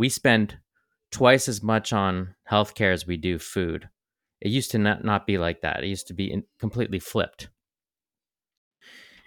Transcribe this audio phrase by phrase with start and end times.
[0.00, 0.56] we spend
[1.12, 3.90] twice as much on healthcare as we do food.
[4.40, 5.84] It used to not, not be like that.
[5.84, 7.50] It used to be in, completely flipped.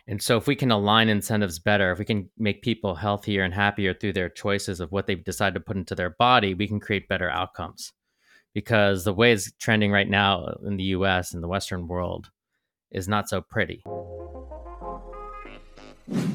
[0.08, 3.54] And so, if we can align incentives better, if we can make people healthier and
[3.54, 6.80] happier through their choices of what they decide to put into their body, we can
[6.80, 7.94] create better outcomes.
[8.56, 12.32] Because the way it's trending right now in the US and the Western world
[12.90, 13.84] is not so pretty.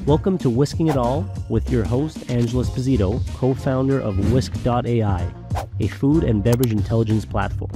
[0.07, 5.31] Welcome to Whisking It All with your host, Angela Esposito, co founder of Whisk.ai,
[5.79, 7.69] a food and beverage intelligence platform.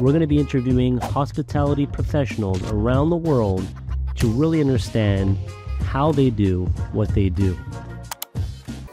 [0.00, 3.64] We're going to be interviewing hospitality professionals around the world
[4.16, 5.38] to really understand
[5.82, 7.56] how they do what they do.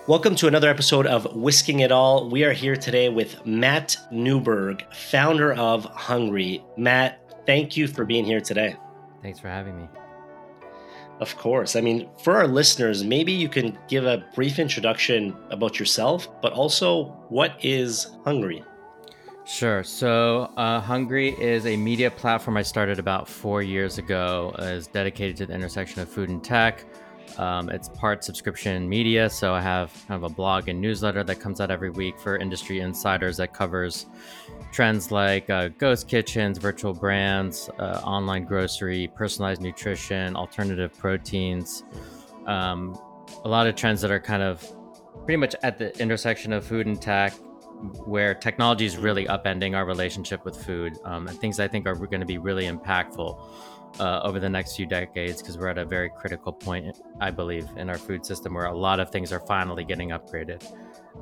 [0.05, 2.29] Welcome to another episode of Whisking It All.
[2.29, 6.77] We are here today with Matt Newberg, founder of HNGRY.
[6.77, 8.75] Matt, thank you for being here today.
[9.23, 9.87] Thanks for having me.
[11.23, 11.77] Of course.
[11.77, 16.51] I mean, for our listeners, maybe you can give a brief introduction about yourself, but
[16.51, 18.65] also what is HNGRY?
[19.45, 19.85] Sure.
[19.85, 24.53] So, uh, HNGRY is a media platform I started about four years ago.
[24.59, 26.83] Uh, is dedicated to the intersection of food and tech.
[27.37, 31.39] Um, it's part subscription media, so I have kind of a blog and newsletter that
[31.39, 34.07] comes out every week for industry insiders that covers
[34.73, 41.83] trends like uh, ghost kitchens, virtual brands, uh, online grocery, personalized nutrition, alternative proteins.
[42.47, 42.99] Um,
[43.45, 44.67] a lot of trends that are kind of
[45.25, 47.33] pretty much at the intersection of food and tech,
[48.05, 51.95] where technology is really upending our relationship with food, um, and things I think are
[51.95, 53.39] going to be really impactful
[53.99, 57.67] uh, over the next few decades because we're at a very critical point, I believe,
[57.77, 60.65] in our food system where a lot of things are finally getting upgraded.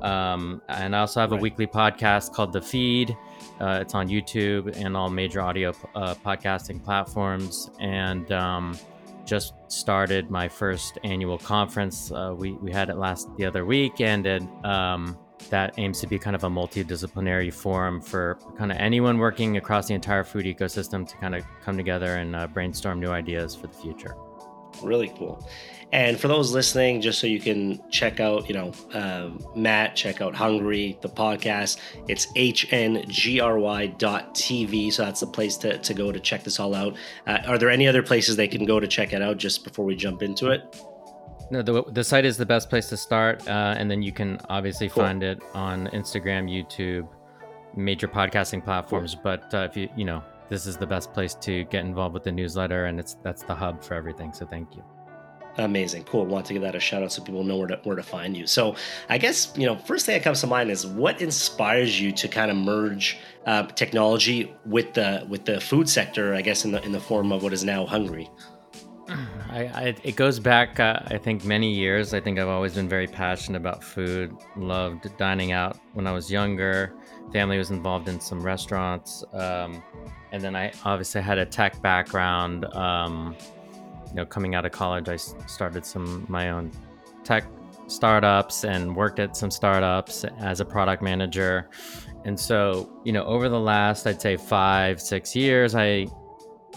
[0.00, 1.38] Um, and I also have right.
[1.38, 3.16] a weekly podcast called The Feed.
[3.62, 7.70] Uh, it's on YouTube and all major audio uh, podcasting platforms.
[7.78, 8.76] And um,
[9.24, 12.10] just started my first annual conference.
[12.10, 15.16] Uh, we, we had it last the other week, and it, um,
[15.50, 19.86] that aims to be kind of a multidisciplinary forum for kind of anyone working across
[19.86, 23.68] the entire food ecosystem to kind of come together and uh, brainstorm new ideas for
[23.68, 24.16] the future.
[24.82, 25.48] Really cool.
[25.92, 30.22] And for those listening, just so you can check out, you know, um, Matt, check
[30.22, 31.78] out HNGRY, the podcast.
[32.08, 33.02] It's hngry.tv.
[34.92, 36.96] So that's the place to, to go to check this all out.
[37.26, 39.84] Uh, are there any other places they can go to check it out just before
[39.84, 40.82] we jump into it?
[41.50, 43.46] No, the, the site is the best place to start.
[43.46, 45.02] Uh, and then you can obviously cool.
[45.02, 47.06] find it on Instagram, YouTube,
[47.76, 49.12] major podcasting platforms.
[49.12, 49.22] Cool.
[49.24, 52.24] But uh, if you, you know, this is the best place to get involved with
[52.24, 54.32] the newsletter and it's that's the hub for everything.
[54.32, 54.82] So thank you.
[55.58, 56.24] Amazing, cool.
[56.24, 58.36] Want to give that a shout out so people know where to where to find
[58.36, 58.46] you.
[58.46, 58.74] So,
[59.10, 62.28] I guess you know, first thing that comes to mind is what inspires you to
[62.28, 66.34] kind of merge uh, technology with the with the food sector.
[66.34, 68.30] I guess in the in the form of what is now HNGRY.
[69.50, 72.14] I, I, it goes back, uh, I think, many years.
[72.14, 74.34] I think I've always been very passionate about food.
[74.56, 76.94] Loved dining out when I was younger.
[77.32, 79.82] Family was involved in some restaurants, um,
[80.32, 82.64] and then I obviously had a tech background.
[82.74, 83.36] Um,
[84.12, 86.70] you know, coming out of college, I started some my own
[87.24, 87.44] tech
[87.86, 91.70] startups and worked at some startups as a product manager.
[92.26, 96.06] And so, you know, over the last, I'd say five, six years, I,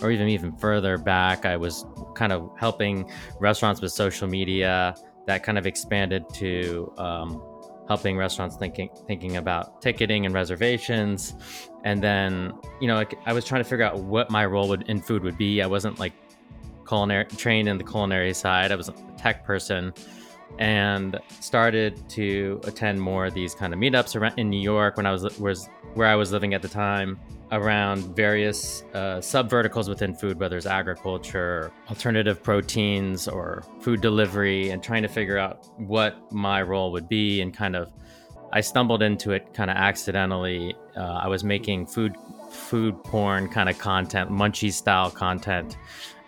[0.01, 1.85] or even even further back, I was
[2.15, 4.95] kind of helping restaurants with social media.
[5.27, 7.43] That kind of expanded to um,
[7.89, 11.35] helping restaurants thinking thinking about ticketing and reservations.
[11.83, 14.89] And then, you know, like, I was trying to figure out what my role would
[14.89, 15.61] in food would be.
[15.61, 16.13] I wasn't like
[16.85, 18.71] culinary trained in the culinary side.
[18.71, 19.93] I was a tech person
[20.59, 25.05] and started to attend more of these kind of meetups around in New York when
[25.05, 27.19] I was was where I was living at the time
[27.51, 34.69] around various uh, sub verticals within food, whether it's agriculture, alternative proteins, or food delivery,
[34.69, 37.41] and trying to figure out what my role would be.
[37.41, 37.91] And kind of,
[38.51, 40.75] I stumbled into it kind of accidentally.
[40.95, 42.15] Uh, I was making food
[42.49, 45.77] food porn kind of content, munchie style content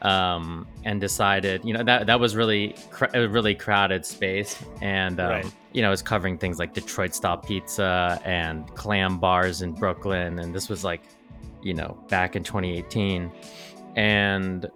[0.07, 5.19] um, and decided, you know, that that was really cr- a really crowded space, and
[5.19, 5.55] um, right.
[5.73, 10.39] you know, it was covering things like Detroit style pizza and clam bars in Brooklyn,
[10.39, 11.01] and this was like,
[11.61, 13.29] you know, back in 2018,
[13.97, 14.71] and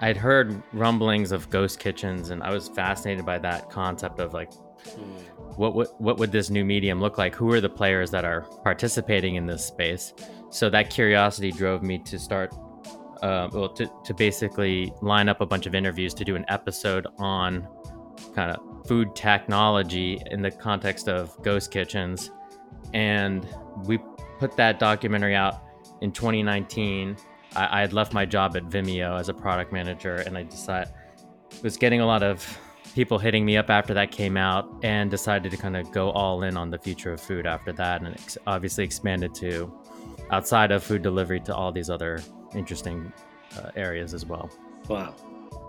[0.00, 4.50] I'd heard rumblings of ghost kitchens, and I was fascinated by that concept of like.
[4.50, 5.28] Mm.
[5.56, 7.34] What, what what would this new medium look like?
[7.34, 10.14] Who are the players that are participating in this space?
[10.48, 12.54] So that curiosity drove me to start
[13.22, 17.06] uh, well, to, to basically line up a bunch of interviews to do an episode
[17.18, 17.66] on
[18.34, 22.30] kind of food technology in the context of ghost kitchens.
[22.92, 23.46] And
[23.84, 23.98] we
[24.38, 25.62] put that documentary out
[26.00, 27.16] in 2019.
[27.54, 30.92] I, I had left my job at Vimeo as a product manager, and I decided
[31.62, 32.58] was getting a lot of
[32.94, 36.42] people hitting me up after that came out and decided to kind of go all
[36.42, 39.72] in on the future of food after that and ex- obviously expanded to
[40.30, 42.20] outside of food delivery to all these other
[42.54, 43.12] interesting
[43.58, 44.50] uh, areas as well
[44.88, 45.14] wow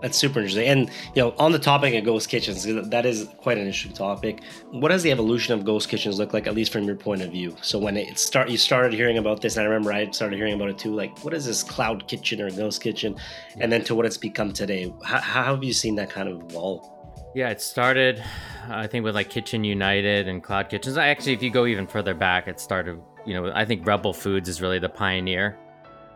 [0.04, 0.66] that's super interesting.
[0.66, 4.42] And you know, on the topic of ghost kitchens, that is quite an interesting topic.
[4.70, 7.30] What does the evolution of ghost kitchens look like, at least from your point of
[7.30, 7.56] view?
[7.62, 10.52] So when it start, you started hearing about this, and I remember I started hearing
[10.52, 10.94] about it too.
[10.94, 13.16] Like, what is this cloud kitchen or ghost kitchen,
[13.58, 14.92] and then to what it's become today?
[15.02, 16.86] How, how have you seen that kind of evolve?
[17.34, 18.22] Yeah, it started,
[18.68, 20.98] I think, with like Kitchen United and Cloud Kitchens.
[20.98, 23.00] Actually, if you go even further back, it started.
[23.24, 25.58] You know, I think Rebel Foods is really the pioneer,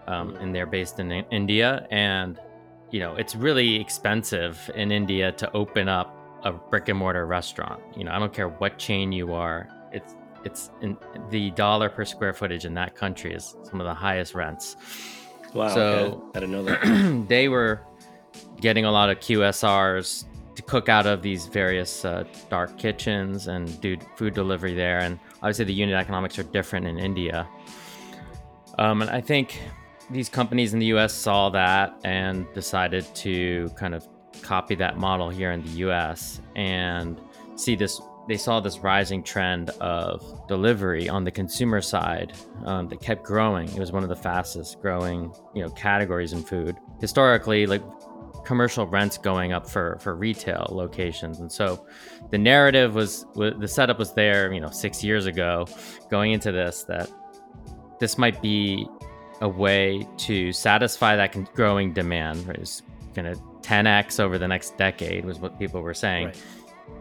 [0.09, 2.41] um, and they're based in India and
[2.91, 6.15] you know, it's really expensive in India to open up
[6.45, 7.83] a brick and mortar restaurant.
[7.97, 9.69] You know, I don't care what chain you are.
[9.93, 10.15] It's
[10.45, 10.97] it's in,
[11.31, 14.77] the dollar per square footage in that country is some of the highest rents.
[15.53, 15.75] Wow.
[15.75, 16.23] So okay.
[16.35, 17.25] I didn't know that.
[17.29, 17.83] they were
[18.61, 23.81] getting a lot of QSRs to cook out of these various uh, dark kitchens and
[23.81, 25.01] do food delivery there.
[25.01, 27.49] And obviously, the unit economics are different in India.
[28.79, 29.61] Um, and I think
[30.11, 34.07] these companies in the US saw that and decided to kind of
[34.43, 37.21] copy that model here in the US and
[37.57, 42.35] see this they saw this rising trend of delivery on the consumer side
[42.67, 43.67] um, that kept growing.
[43.71, 46.77] It was one of the fastest growing, you know, categories in food.
[47.01, 47.83] Historically, like
[48.45, 51.87] commercial rents going up for for retail locations, and so
[52.31, 55.67] the narrative was, was the setup was there, you know, six years ago,
[56.11, 57.11] going into this that
[57.99, 58.87] this might be
[59.41, 62.47] a way to satisfy that growing demand.
[62.47, 62.59] Right?
[62.59, 62.83] It's
[63.15, 66.27] going to 10x over the next decade, was what people were saying.
[66.27, 66.43] Right.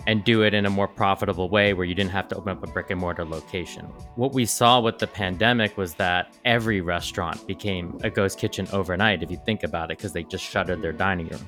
[0.06, 2.64] And do it in a more profitable way where you didn't have to open up
[2.64, 3.86] a brick and mortar location.
[4.16, 9.24] What we saw with the pandemic was that every restaurant became a ghost kitchen overnight,
[9.24, 11.48] if you think about it, because they just shuttered their dining room.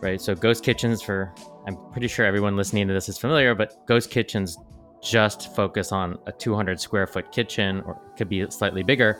[0.00, 0.20] Right.
[0.20, 1.34] So, ghost kitchens, for
[1.66, 4.58] I'm pretty sure everyone listening to this is familiar, but ghost kitchens
[5.02, 9.18] just focus on a 200 square foot kitchen or could be slightly bigger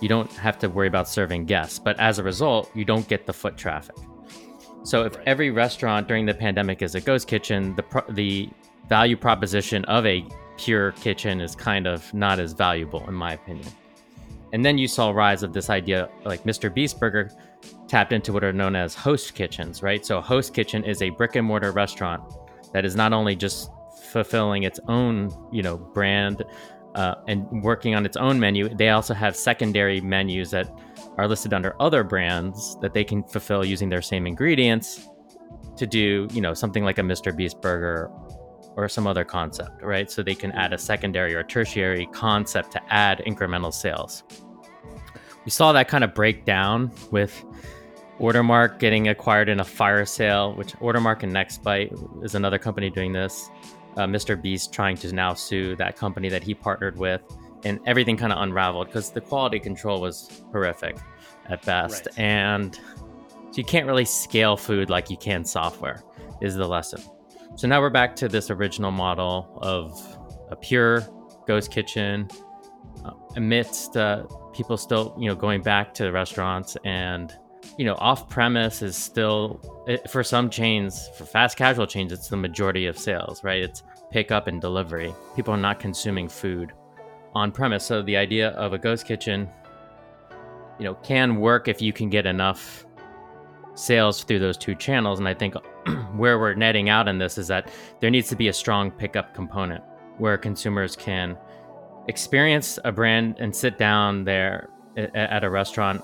[0.00, 1.78] you don't have to worry about serving guests.
[1.78, 3.96] But as a result, you don't get the foot traffic.
[4.82, 5.24] So if right.
[5.26, 8.48] every restaurant during the pandemic is a ghost kitchen, the pro- the
[8.88, 10.24] value proposition of a
[10.58, 13.68] pure kitchen is kind of not as valuable in my opinion.
[14.52, 16.72] And then you saw rise of this idea like Mr.
[16.72, 17.30] Beast Burger
[17.88, 20.06] tapped into what are known as host kitchens, right?
[20.06, 22.22] So a host kitchen is a brick and mortar restaurant
[22.72, 23.70] that is not only just
[24.10, 26.44] fulfilling its own, you know, brand
[26.96, 28.68] uh, and working on its own menu.
[28.74, 30.68] They also have secondary menus that
[31.18, 35.08] are listed under other brands that they can fulfill using their same ingredients
[35.76, 37.36] to do, you know, something like a Mr.
[37.36, 38.10] Beast burger
[38.76, 40.10] or some other concept, right?
[40.10, 44.22] So they can add a secondary or tertiary concept to add incremental sales.
[45.44, 47.44] We saw that kind of break down with
[48.18, 53.12] Ordermark getting acquired in a fire sale, which Ordermark and Nextbite is another company doing
[53.12, 53.50] this
[53.96, 54.40] uh, Mr.
[54.40, 57.22] Beast trying to now sue that company that he partnered with,
[57.64, 60.96] and everything kind of unraveled because the quality control was horrific
[61.48, 62.18] at best, right.
[62.18, 66.02] and so you can't really scale food like you can software.
[66.42, 67.00] Is the lesson.
[67.54, 69.98] So now we're back to this original model of
[70.50, 71.06] a pure
[71.46, 72.28] ghost kitchen,
[73.04, 77.34] uh, amidst uh, people still, you know, going back to the restaurants and
[77.78, 79.60] you know, off premise is still
[80.08, 83.62] for some chains, for fast casual chains, it's the majority of sales, right?
[83.62, 85.14] It's pickup and delivery.
[85.34, 86.72] People are not consuming food
[87.34, 87.84] on premise.
[87.84, 89.48] So the idea of a ghost kitchen,
[90.78, 92.86] you know, can work if you can get enough
[93.74, 95.18] sales through those two channels.
[95.18, 95.54] And I think
[96.16, 97.70] where we're netting out in this is that
[98.00, 99.84] there needs to be a strong pickup component
[100.18, 101.36] where consumers can
[102.08, 106.02] experience a brand and sit down there at a restaurant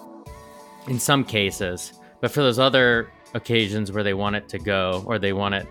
[0.87, 2.01] in some cases.
[2.21, 5.67] But for those other occasions where they want it to go or they want it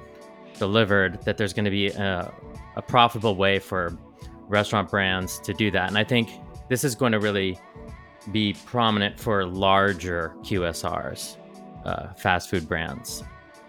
[0.57, 2.33] delivered, that there's going to be a,
[2.75, 3.97] a profitable way for
[4.47, 5.87] restaurant brands to do that.
[5.87, 6.29] And I think
[6.69, 7.57] this is going to really
[8.31, 11.37] be prominent for larger QSRs,
[11.85, 13.23] uh, fast food brands,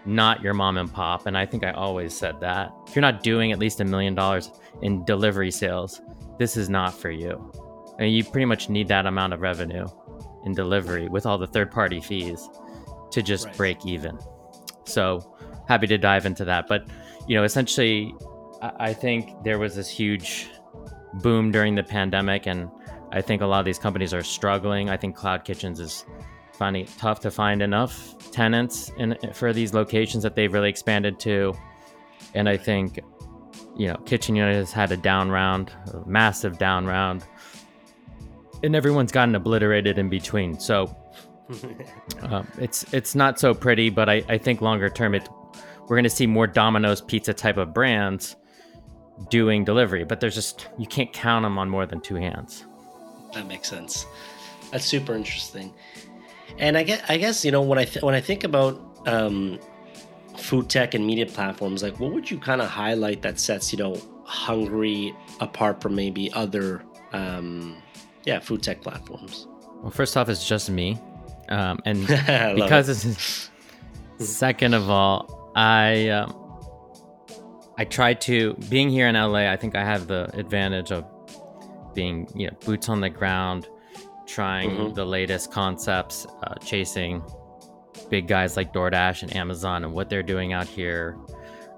[0.05, 1.25] not your mom and pop.
[1.25, 2.71] And I think I always said that.
[2.87, 6.01] If you're not doing at least a million dollars in delivery sales,
[6.37, 7.51] this is not for you.
[7.99, 9.87] And you pretty much need that amount of revenue
[10.45, 12.49] in delivery with all the third party fees
[13.11, 13.57] to just right.
[13.57, 14.17] break even.
[14.85, 15.35] So
[15.67, 16.67] happy to dive into that.
[16.67, 16.87] But,
[17.27, 18.13] you know, essentially,
[18.61, 20.49] I think there was this huge
[21.15, 22.69] boom during the pandemic, and
[23.11, 24.89] I think a lot of these companies are struggling.
[24.89, 26.05] I think Cloud Kitchens is
[26.53, 31.19] finding it tough to find enough tenants in, for these locations that they've really expanded
[31.19, 31.53] to.
[32.33, 32.99] And I think,
[33.75, 37.25] you know, Kitchen United has had a down round, a massive down round
[38.63, 40.59] and everyone's gotten obliterated in between.
[40.59, 40.95] So
[42.21, 45.27] um, it's it's not so pretty, but I, I think longer term it
[45.83, 48.37] we're going to see more Domino's pizza type of brands
[49.29, 52.65] doing delivery, but there's just you can't count them on more than two hands.
[53.33, 54.05] That makes sense.
[54.71, 55.73] That's super interesting.
[56.57, 59.59] And I guess I guess you know when I th- when I think about um,
[60.37, 63.79] food tech and media platforms, like what would you kind of highlight that sets you
[63.79, 63.93] know
[64.25, 67.81] HNGRY apart from maybe other um,
[68.25, 69.47] yeah food tech platforms?
[69.81, 70.99] Well, first off, it's just me,
[71.49, 72.01] um, and
[72.55, 73.11] because it.
[73.11, 73.49] it's
[74.19, 76.43] second of all, I um,
[77.77, 79.51] I try to being here in LA.
[79.51, 81.05] I think I have the advantage of
[81.93, 83.67] being you know boots on the ground,
[84.25, 84.93] trying mm-hmm.
[84.93, 87.23] the latest concepts, uh, chasing
[88.09, 91.17] big guys like DoorDash and Amazon and what they're doing out here.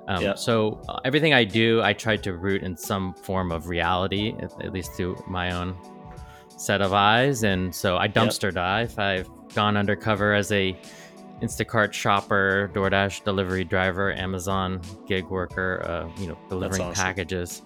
[0.08, 0.36] Um, yeah.
[0.36, 4.52] So uh, everything I do, I try to root in some form of reality, at,
[4.64, 5.76] at least through my own
[6.58, 7.44] set of eyes.
[7.44, 8.54] And so I dumpster yep.
[8.56, 9.00] dive.
[9.00, 10.78] I've gone undercover as a
[11.42, 17.04] Instacart shopper, DoorDash delivery driver, Amazon gig worker, uh, you know, delivering awesome.
[17.04, 17.62] packages.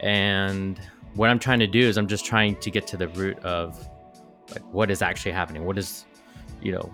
[0.00, 0.78] And
[1.14, 3.88] what I'm trying to do is I'm just trying to get to the root of
[4.50, 5.64] like what is actually happening.
[5.64, 6.04] What is,
[6.60, 6.92] you know,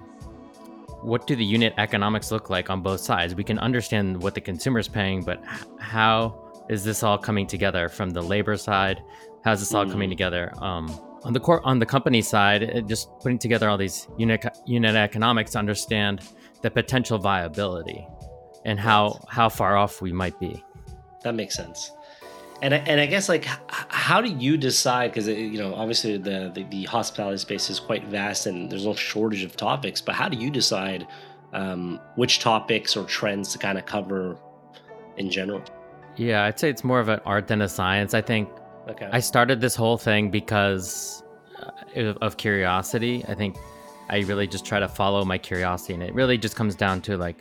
[1.03, 3.35] what do the unit economics look like on both sides?
[3.35, 5.43] We can understand what the consumer is paying, but
[5.79, 9.03] how is this all coming together from the labor side?
[9.45, 9.91] How's this all mm.
[9.91, 10.53] coming together?
[10.59, 10.89] Um,
[11.25, 15.53] on the core on the company side, just putting together all these unit unit economics
[15.53, 16.23] to understand
[16.63, 18.07] the potential viability
[18.65, 20.63] and how how far off we might be.
[21.23, 21.93] That makes sense.
[22.63, 26.51] And I, and I guess like how do you decide because you know obviously the,
[26.55, 30.27] the, the hospitality space is quite vast and there's no shortage of topics but how
[30.27, 31.07] do you decide
[31.53, 34.39] um, which topics or trends to kind of cover
[35.17, 35.63] in general?
[36.17, 38.15] Yeah, I'd say it's more of an art than a science.
[38.15, 38.49] I think
[38.89, 39.09] Okay.
[39.11, 41.25] I started this whole thing because
[41.61, 43.25] uh, of curiosity.
[43.29, 43.57] I think
[44.09, 47.17] I really just try to follow my curiosity, and it really just comes down to
[47.17, 47.37] like,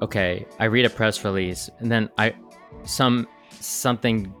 [0.00, 2.34] okay, I read a press release, and then I
[2.84, 4.32] some something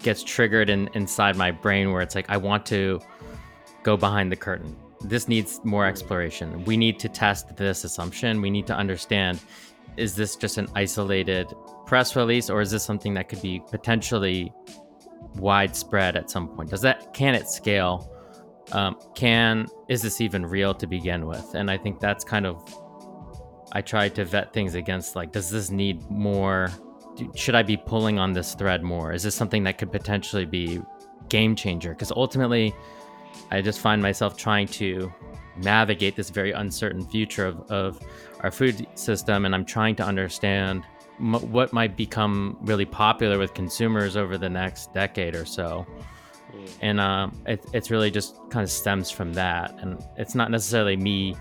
[0.00, 3.00] gets triggered in, inside my brain where it's like I want to
[3.82, 4.76] go behind the curtain.
[5.00, 6.64] This needs more exploration.
[6.64, 8.40] We need to test this assumption.
[8.42, 9.40] We need to understand
[9.96, 11.52] is this just an isolated
[11.86, 14.52] press release or is this something that could be potentially
[15.36, 16.70] widespread at some point?
[16.70, 18.08] Does that can it scale?
[18.72, 21.54] Um, can is this even real to begin with?
[21.54, 22.62] And I think that's kind of
[23.72, 26.70] I try to vet things against like, does this need more?
[27.34, 29.12] Should I be pulling on this thread more?
[29.12, 30.80] Is this something that could potentially be
[31.28, 31.90] game changer?
[31.90, 32.74] Because ultimately,
[33.50, 35.12] I just find myself trying to
[35.56, 38.00] navigate this very uncertain future of, of
[38.40, 40.84] our food system, and I'm trying to understand
[41.18, 45.86] m- what might become really popular with consumers over the next decade or so.
[46.52, 46.70] Mm.
[46.80, 49.74] And uh, it, it's really just kind of stems from that.
[49.80, 51.36] And it's not necessarily me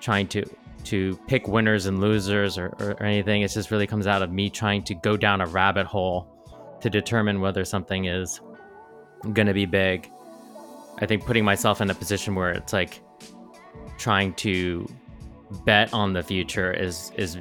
[0.00, 0.44] trying to
[0.84, 3.40] to pick winners and losers or, or, or anything.
[3.40, 6.28] It just really comes out of me trying to go down a rabbit hole
[6.82, 8.40] to determine whether something is
[9.32, 10.10] going to be big.
[10.98, 13.00] I think putting myself in a position where it's like
[13.96, 14.86] trying to
[15.64, 17.38] bet on the future is is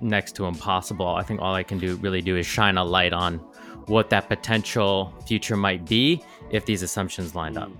[0.00, 1.06] next to impossible.
[1.06, 3.38] I think all I can do really do is shine a light on
[3.86, 7.70] what that potential future might be if these assumptions lined up.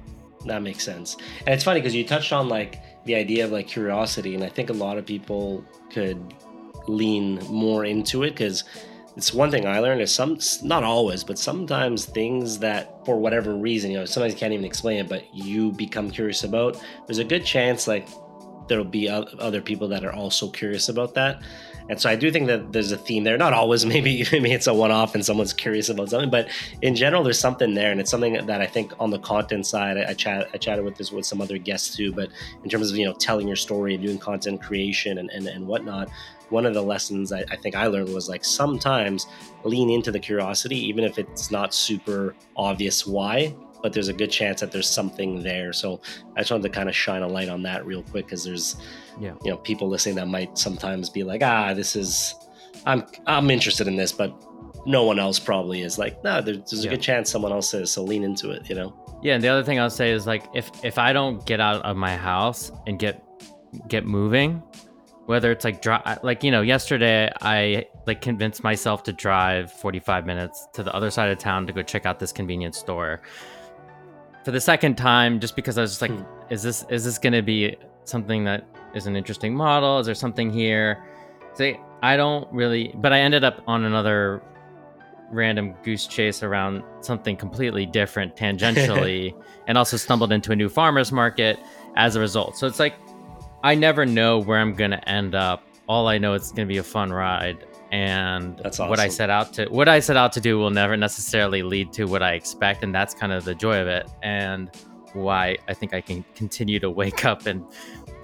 [0.44, 1.16] That makes sense.
[1.40, 4.48] And it's funny because you touched on like the idea of like curiosity, and I
[4.48, 6.34] think a lot of people could
[6.86, 8.64] lean more into it because
[9.16, 13.54] it's one thing I learned is some not always, but sometimes things that for whatever
[13.54, 16.82] reason, you know, sometimes you can't even explain it, but you become curious about.
[17.06, 18.08] There's a good chance like
[18.68, 21.42] there'll be other people that are also curious about that.
[21.88, 23.36] And so I do think that there's a theme there.
[23.36, 26.48] Not always, maybe maybe it's a one-off and someone's curious about something, but
[26.82, 29.98] in general, there's something there, and it's something that I think on the content side,
[29.98, 32.12] I, I chat I chatted with this with some other guests too.
[32.12, 32.30] But
[32.62, 35.66] in terms of you know telling your story and doing content creation and and, and
[35.66, 36.08] whatnot,
[36.48, 39.26] one of the lessons I, I, think I learned was like sometimes
[39.64, 44.30] lean into the curiosity, even if it's not super obvious why, but there's a good
[44.30, 45.70] chance that there's something there.
[45.74, 46.00] So
[46.36, 48.76] I just wanted to kind of shine a light on that real quick because there's
[49.20, 49.34] yeah.
[49.44, 52.34] you know people listening that might sometimes be like ah this is
[52.86, 54.34] i'm i'm interested in this but
[54.86, 57.90] no one else probably is like no there's, there's a good chance someone else is
[57.90, 58.94] so lean into it you know?
[59.22, 61.82] Yeah and the other thing i'll say is like if if i don't get out
[61.82, 63.24] of my house and get
[63.88, 64.62] get moving
[65.26, 70.26] whether it's like drive like you know yesterday i like convinced myself to drive 45
[70.26, 73.22] minutes to the other side of town to go check out this convenience store
[74.44, 76.22] for the second time just because i was just like hmm.
[76.50, 79.98] is this is this gonna be something that is an interesting model?
[79.98, 81.04] Is there something here?
[81.54, 84.42] Say, I don't really, but I ended up on another
[85.30, 89.34] random goose chase around something completely different tangentially
[89.66, 91.58] and also stumbled into a new farmer's market
[91.96, 92.56] as a result.
[92.56, 92.94] So it's like,
[93.62, 96.72] I never know where I'm going to end up all I know it's going to
[96.72, 100.32] be a fun ride and That's what I set out to what I set out
[100.32, 103.54] to do will never necessarily lead to what I expect and that's kind of the
[103.54, 104.68] joy of it and
[105.12, 107.64] why I think I can continue to wake up and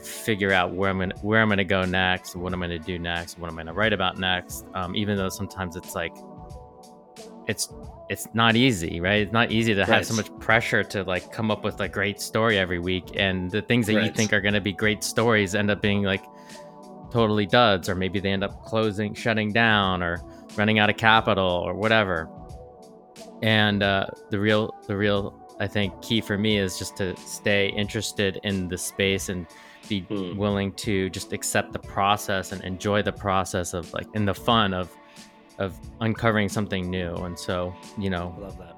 [0.03, 3.39] figure out where I'm gonna where I'm gonna go next, what I'm gonna do next,
[3.39, 4.67] what I'm gonna write about next.
[4.75, 6.17] Um, even though sometimes it's like
[7.47, 7.73] it's
[8.09, 9.23] it's not easy, right?
[9.23, 12.21] It's not easy to have so much pressure to like come up with a great
[12.21, 15.71] story every week, and the things that you think are gonna be great stories end
[15.71, 16.25] up being like
[17.11, 20.23] totally duds, or maybe they end up closing, shutting down, or
[20.57, 22.29] running out of capital, or whatever.
[23.43, 27.69] And uh, the real, the real, I think, key for me is just to stay
[27.71, 29.47] interested in the space and
[29.89, 30.37] be Hmm.
[30.37, 34.73] willing to just accept the process and enjoy the process of like in the fun
[34.75, 34.91] of
[35.59, 37.15] of uncovering something new.
[37.17, 38.77] And so, you know, I love that.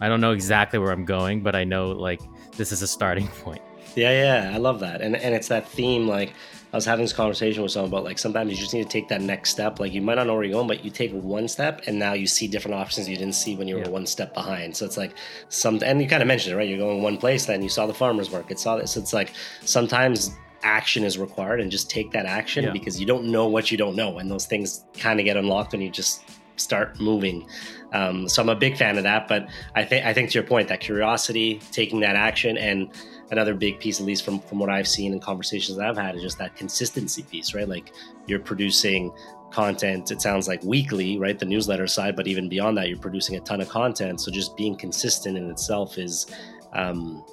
[0.00, 2.20] I don't know exactly where I'm going, but I know like
[2.56, 3.62] this is a starting point.
[3.96, 6.06] Yeah, yeah, I love that, and and it's that theme.
[6.06, 6.34] Like
[6.72, 9.08] I was having this conversation with someone about like sometimes you just need to take
[9.08, 9.80] that next step.
[9.80, 12.12] Like you might not know where you're going, but you take one step, and now
[12.12, 13.88] you see different options you didn't see when you were Yeah.
[13.88, 14.76] one step behind.
[14.76, 15.12] So it's like
[15.48, 16.68] some, and you kind of mentioned it, right?
[16.68, 18.96] You're going one place, then you saw the farmers market, saw this.
[18.96, 19.32] It's like
[19.64, 20.30] sometimes
[20.62, 22.70] action is required, and just take that action Yeah.
[22.70, 25.72] because you don't know what you don't know, and those things kind of get unlocked
[25.72, 26.22] when you just
[26.56, 27.46] start moving.
[27.92, 29.26] Um, so I'm a big fan of that.
[29.26, 32.88] But I think I think to your point, that curiosity, taking that action, and
[33.30, 36.16] another big piece, at least from from what I've seen in conversations that I've had,
[36.16, 37.68] is just that consistency piece, right?
[37.68, 37.92] Like
[38.26, 39.12] you're producing
[39.50, 40.10] content.
[40.10, 41.38] It sounds like weekly, right?
[41.38, 44.20] The newsletter side, but even beyond that, you're producing a ton of content.
[44.20, 46.26] So just being consistent in itself is
[46.72, 47.24] um,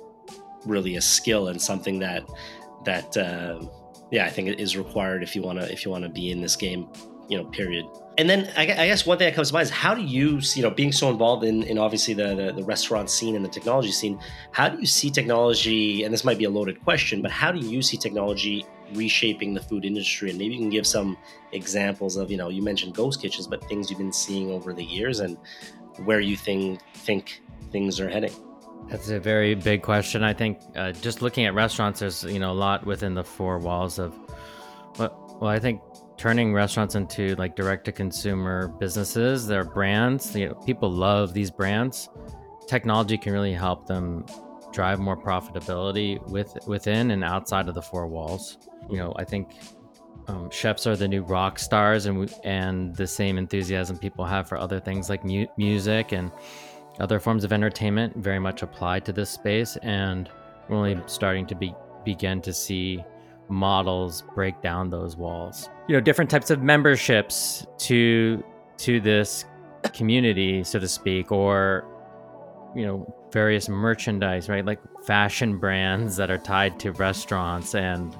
[0.65, 2.27] really a skill and something that
[2.85, 3.61] that uh,
[4.11, 6.31] yeah, I think it is required if you want to if you want to be
[6.31, 6.89] in this game,
[7.29, 7.85] you know, period.
[8.17, 10.63] And then I, guess one thing that comes to mind is how do you, you
[10.63, 13.91] know, being so involved in, in obviously the, the the restaurant scene and the technology
[13.91, 14.19] scene,
[14.51, 16.03] how do you see technology?
[16.03, 19.61] And this might be a loaded question, but how do you see technology reshaping the
[19.61, 20.31] food industry?
[20.31, 21.15] And maybe you can give some
[21.51, 24.83] examples of, you know, you mentioned ghost kitchens, but things you've been seeing over the
[24.83, 25.37] years and
[26.05, 28.33] where you think think things are heading.
[28.89, 30.23] That's a very big question.
[30.23, 33.59] I think uh, just looking at restaurants, there's you know a lot within the four
[33.59, 34.15] walls of
[34.95, 35.13] what.
[35.39, 35.81] Well, I think
[36.17, 40.35] turning restaurants into like direct to consumer businesses, their brands.
[40.35, 42.09] You know, people love these brands.
[42.67, 44.25] Technology can really help them
[44.73, 48.57] drive more profitability with within and outside of the four walls.
[48.89, 49.55] You know, I think
[50.27, 54.47] um, chefs are the new rock stars, and we, and the same enthusiasm people have
[54.47, 56.31] for other things like mu- music and
[56.99, 60.29] other forms of entertainment very much apply to this space, and
[60.67, 63.03] we're only starting to be, begin to see
[63.49, 65.69] models break down those walls.
[65.87, 68.43] You know, different types of memberships to
[68.77, 69.45] to this
[69.93, 71.85] community, so to speak, or
[72.75, 74.65] you know, various merchandise, right?
[74.65, 78.15] Like fashion brands that are tied to restaurants and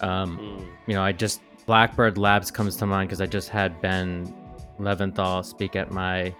[0.00, 4.34] um, you know, I just Blackbird Labs comes to mind because I just had Ben
[4.78, 6.34] Leventhal speak at my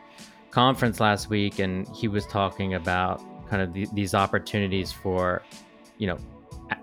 [0.50, 5.42] conference last week, and he was talking about kind of the, these opportunities for,
[5.98, 6.18] you know,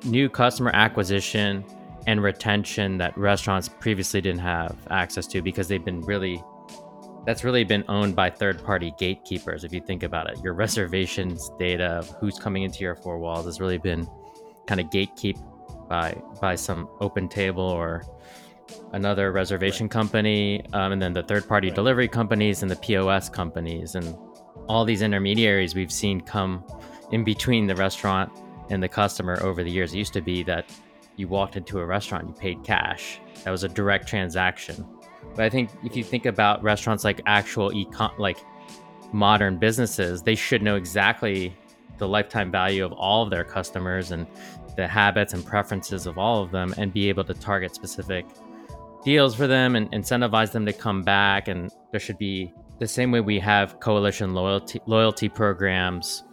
[0.06, 1.64] new customer acquisition
[2.08, 6.44] and retention that restaurants previously didn't have access to because they've been really
[7.26, 11.52] that's really been owned by third party gatekeepers if you think about it your reservations
[11.60, 14.08] data of who's coming into your four walls has really been
[14.68, 15.40] kind of gatekeep
[15.88, 18.04] by by some OpenTable or
[18.94, 21.76] another reservation company um, and then the third party Right.
[21.76, 24.16] delivery companies and the pos companies and
[24.68, 26.64] all these intermediaries we've seen come
[27.12, 28.32] in between the restaurant
[28.72, 30.66] and the customer over the years it used to be that
[31.18, 33.20] you walked into a restaurant you paid cash.
[33.44, 34.88] That was a direct transaction.
[35.36, 38.40] But i think if you think about restaurants like actual econ, like
[39.14, 41.56] modern businesses they should know exactly
[41.98, 44.26] the lifetime value of all of their customers and
[44.76, 48.26] the habits and preferences of all of them and be able to target specific
[49.04, 51.48] deals for them and incentivize them to come back.
[51.48, 56.24] And there should be the same way we have coalition loyalty loyalty programs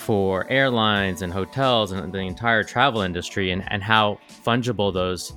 [0.00, 5.36] for airlines and hotels and the entire travel industry and, and how fungible those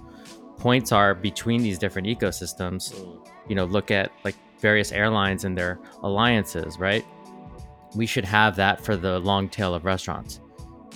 [0.58, 2.94] points are between these different ecosystems.
[2.94, 3.28] Mm.
[3.50, 7.06] You know look at like various airlines and their alliances right?
[7.94, 10.40] We should have that for the long tail of restaurants.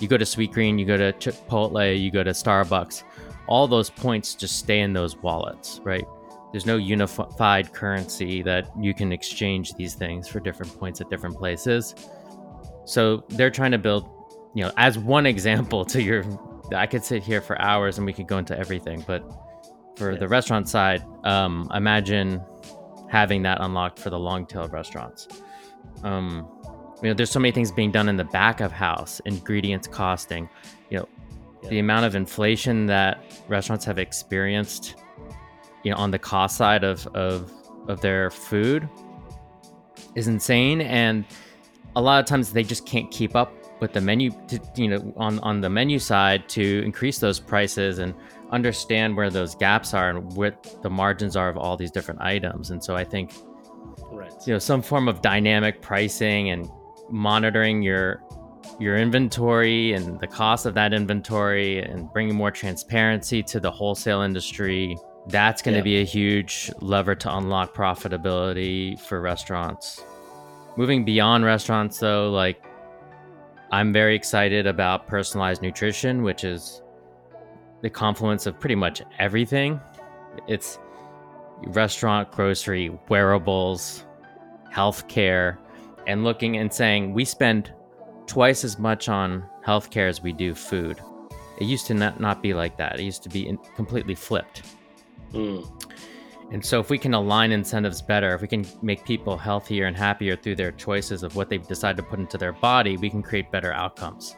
[0.00, 3.02] You go to Sweetgreen you go to chipotle you go to starbucks
[3.48, 6.06] all those points just stay in those wallets right?
[6.52, 11.36] There's no unified currency that you can exchange these things for different points at different
[11.36, 11.94] places
[12.88, 14.08] so they're trying to build
[14.54, 16.24] you know as one example to your
[16.74, 19.22] i could sit here for hours and we could go into everything but
[19.96, 22.40] for the restaurant side um, imagine
[23.10, 25.26] having that unlocked for the long tail of restaurants.
[26.04, 26.46] Um,
[27.02, 30.48] you know there's so many things being done in the back of house ingredients costing
[30.90, 31.08] you know
[31.62, 31.70] Yeah.
[31.70, 34.94] the amount of inflation that restaurants have experienced
[35.84, 37.52] you know on the cost side of of
[37.88, 38.88] of their food
[40.14, 40.80] is insane.
[40.80, 41.24] And
[41.98, 45.12] a lot of times they just can't keep up with the menu to, you know
[45.16, 48.14] on on the menu side to increase those prices and
[48.50, 52.70] understand where those gaps are and what the margins are of all these different items
[52.70, 53.32] and so i think
[54.12, 54.32] right.
[54.46, 56.70] you know some form of dynamic pricing and
[57.10, 58.22] monitoring your
[58.78, 64.22] your inventory and the cost of that inventory and bringing more transparency to the wholesale
[64.22, 64.96] industry
[65.28, 65.96] that's going to yeah.
[65.96, 70.00] be a huge lever to unlock profitability for restaurants
[70.78, 72.64] moving beyond restaurants though like
[73.70, 76.80] i'm very excited about personalized nutrition which is
[77.82, 79.78] the confluence of pretty much everything
[80.46, 80.78] it's
[81.66, 84.06] restaurant grocery wearables
[84.72, 85.58] healthcare
[86.06, 87.72] and looking and saying we spend
[88.28, 91.00] twice as much on healthcare as we do food.
[91.58, 93.00] It used to not, not be like that.
[93.00, 94.62] It used to be in, completely flipped.
[95.32, 95.77] Mm.
[96.50, 99.96] And so, if we can align incentives better, if we can make people healthier and
[99.96, 103.22] happier through their choices of what they decide to put into their body, we can
[103.22, 104.34] create better outcomes.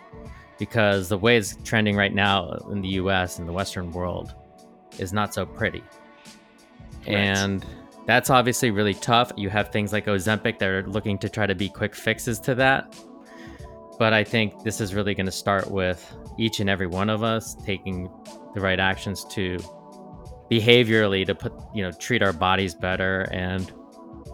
[0.59, 4.35] Because the way it's trending right now in the US and the Western world
[4.99, 5.83] is not so pretty.
[7.07, 7.15] Right.
[7.15, 7.65] And
[8.07, 9.31] that's obviously really tough.
[9.37, 12.55] You have things like Ozempic that are looking to try to be quick fixes to
[12.57, 12.95] that.
[13.99, 17.23] But I think this is really going to start with each and every one of
[17.23, 18.11] us taking
[18.55, 19.59] the right actions to
[20.51, 23.73] behaviorally to put, you know, treat our bodies better and,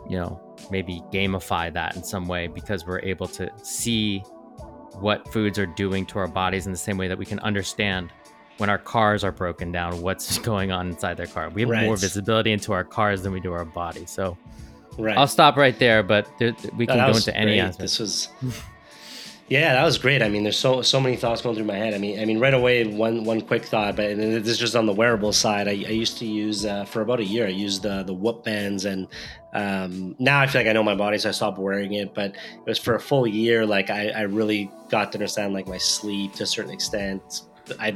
[0.08, 4.20] you know, maybe gamify that in some way because we're able to see
[4.94, 8.10] what foods are doing to our bodies in the same way that we can understand
[8.58, 11.50] when our cars are broken down what's going on inside their car.
[11.50, 11.84] We have right.
[11.84, 14.06] more visibility into our cars than we do our body.
[14.06, 14.38] So
[14.98, 15.16] right.
[15.16, 17.36] I'll stop right there, but there, we can go into great.
[17.36, 17.78] any aspect.
[17.80, 18.28] This was
[19.48, 20.22] Yeah, that was great.
[20.22, 21.94] I mean, there's so so many thoughts going through my head.
[21.94, 24.86] I mean, I mean, right away, one one quick thought, but this is just on
[24.86, 25.68] the wearable side.
[25.68, 27.46] I, I used to use uh, for about a year.
[27.46, 29.06] I used the the Whoop bands, and
[29.52, 32.12] um, now I feel like I know my body, so I stopped wearing it.
[32.12, 33.64] But it was for a full year.
[33.64, 37.42] Like I, I really got to understand like my sleep to a certain extent,
[37.78, 37.94] I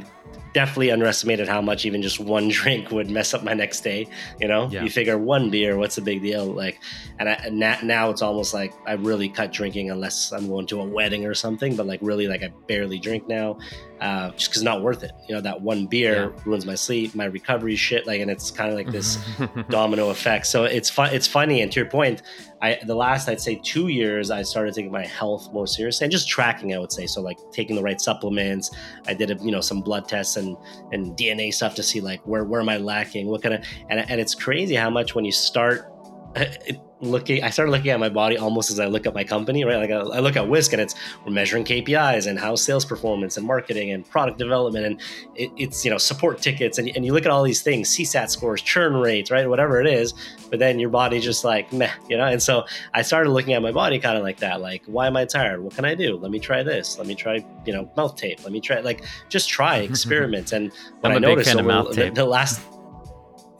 [0.53, 4.07] definitely underestimated how much even just one drink would mess up my next day.
[4.39, 4.83] You know, yeah.
[4.83, 6.45] you figure one beer, what's the big deal?
[6.45, 6.79] Like,
[7.19, 10.81] and, I, and now it's almost like I really cut drinking unless I'm going to
[10.81, 11.75] a wedding or something.
[11.75, 13.59] But like, really, like I barely drink now,
[13.99, 15.11] uh, just because not worth it.
[15.27, 16.41] You know, that one beer yeah.
[16.45, 18.07] ruins my sleep, my recovery shit.
[18.07, 19.17] Like, and it's kind of like this
[19.69, 20.47] domino effect.
[20.47, 21.13] So it's fun.
[21.13, 21.61] It's funny.
[21.61, 22.23] And to your point,
[22.61, 26.11] I the last I'd say two years, I started taking my health more seriously and
[26.11, 26.73] just tracking.
[26.73, 28.71] I would say so, like taking the right supplements.
[29.07, 30.57] I did, a, you know, some blood tests and
[30.91, 33.99] and DNA stuff to see like where where am I lacking, what kind of and
[34.09, 35.91] and it's crazy how much when you start
[37.01, 39.77] looking i started looking at my body almost as i look at my company right?
[39.77, 43.37] Like i, I look at whisk and it's we're measuring kpis and how sales performance
[43.37, 45.01] and marketing and product development and
[45.35, 48.29] it, it's you know support tickets and, and you look at all these things csat
[48.29, 49.49] scores churn rates right?
[49.49, 50.13] Whatever it is
[50.49, 52.25] but then your body just like meh you know?
[52.25, 55.17] And so i started looking at my body kind of like that like why am
[55.17, 55.63] i tired?
[55.63, 56.17] What can i do?
[56.17, 56.97] Let me try this.
[56.97, 58.43] Let me try you know mouth tape.
[58.43, 62.61] Let me try like just try experiments and what i noticed over the, the last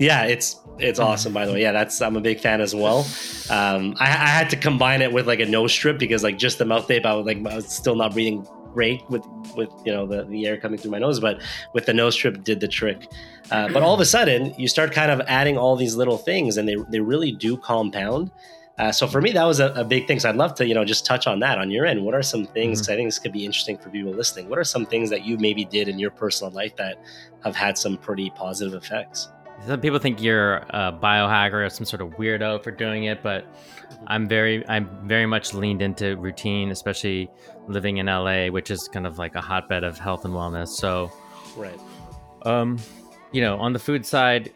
[0.02, 1.34] yeah, it's it's awesome.
[1.34, 3.00] By the way, yeah, that's I'm a big fan as well.
[3.50, 6.58] Um, I, I had to combine it with like a nose strip because like just
[6.58, 9.92] the mouth tape, I was like I was still not breathing great with with you
[9.92, 11.42] know the, the air coming through my nose, but
[11.74, 13.08] with the nose strip did the trick.
[13.52, 16.58] Uh, but all of a sudden, you start kind of adding all these little things,
[16.58, 18.32] and they they really do compound.
[18.78, 20.20] Uh, so for me, that was a, a, big thing.
[20.20, 22.04] So I'd love to, you know, just touch on that on your end.
[22.04, 22.82] What are some things?
[22.82, 22.92] Mm-hmm.
[22.92, 24.50] I think this could be interesting for people listening.
[24.50, 26.98] What are some things that you maybe did in your personal life that
[27.44, 29.30] have had some pretty positive effects?
[29.68, 33.46] Some people think you're a biohacker or some sort of weirdo for doing it, but
[34.08, 37.30] I'm very, I'm very much leaned into routine, especially
[37.68, 40.70] living in LA, which is kind of like a hotbed of health and wellness.
[40.70, 41.12] So,
[41.56, 41.80] right.
[42.44, 42.80] Um,
[43.32, 44.52] you know, on the food side,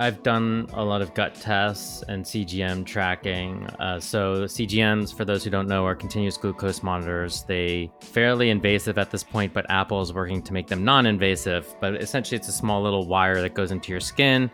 [0.00, 3.66] I've done a lot of gut tests and CGM tracking.
[3.80, 7.42] Uh, so CGMs, for those who don't know, are continuous glucose monitors.
[7.42, 11.74] They fairly invasive at this point, but Apple is working to make them non-invasive.
[11.80, 14.48] But essentially, it's a small little wire that goes into your skin.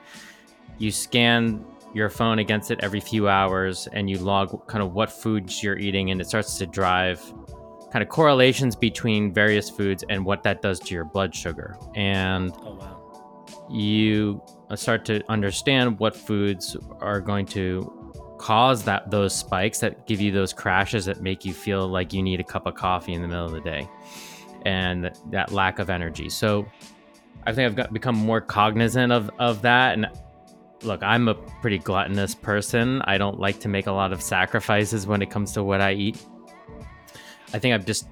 [0.78, 5.12] You scan your phone against it every few hours, and you log kind of what
[5.12, 7.22] foods you're eating, and it starts to drive
[7.92, 11.76] kind of correlations between various foods and what that does to your blood sugar.
[11.94, 12.93] And oh, wow
[13.70, 17.90] you uh, start to understand what foods are going to
[18.38, 22.22] cause that those spikes that give you those crashes that make you feel like you
[22.22, 23.88] need a cup of coffee in the middle of the day
[24.66, 26.28] and that lack of energy.
[26.28, 26.66] So
[27.46, 30.06] i think i've got, become more cognizant of, of that and
[30.82, 33.02] look i'm a pretty gluttonous person.
[33.02, 35.92] I don't like to make a lot of sacrifices when it comes to what i
[35.92, 36.24] eat.
[37.52, 38.08] I think i've just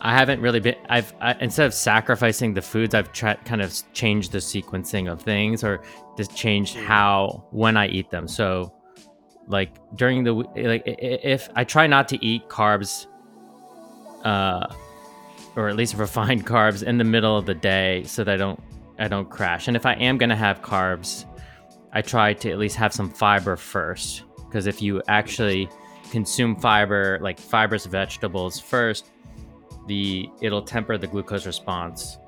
[0.00, 0.76] I haven't really been.
[0.88, 5.22] I've I, instead of sacrificing the foods, I've tried kind of changed the sequencing of
[5.22, 5.82] things, or
[6.16, 8.28] just changed how when I eat them.
[8.28, 8.72] So,
[9.46, 13.06] like during the like, if I try not to eat carbs,
[14.24, 14.66] uh,
[15.56, 18.62] or at least refined carbs in the middle of the day, so that I don't
[18.98, 19.66] I don't crash.
[19.66, 21.24] And if I am gonna have carbs,
[21.92, 25.70] I try to at least have some fiber first, because if you actually
[26.10, 29.10] consume fiber, like fibrous vegetables first
[29.86, 32.18] the it'll temper the glucose response.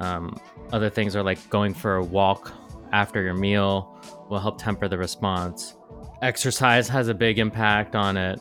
[0.00, 0.38] Um,
[0.72, 2.52] other things are like going for a walk
[2.92, 3.96] after your meal
[4.28, 5.76] will help temper the response.
[6.22, 8.40] Exercise has a big impact on it.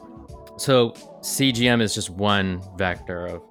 [0.57, 3.43] So CGM is just one vector of,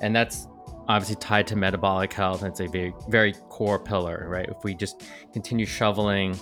[0.00, 0.48] and that's
[0.88, 2.42] obviously tied to metabolic health.
[2.44, 4.48] It's a very very core pillar, right?
[4.48, 6.38] If we just continue shoveling,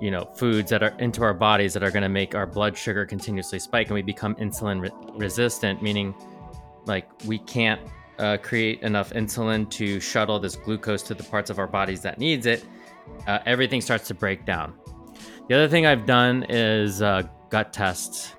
[0.00, 2.76] you know, foods that are into our bodies that are going to make our blood
[2.76, 6.14] sugar continuously spike, and we become insulin re- resistant, meaning
[6.88, 7.80] like we can't
[8.18, 12.18] uh, create enough insulin to shuttle this glucose to the parts of our bodies that
[12.18, 12.64] needs it,
[13.26, 14.74] uh, everything starts to break down.
[15.48, 18.34] The other thing I've done is uh, gut tests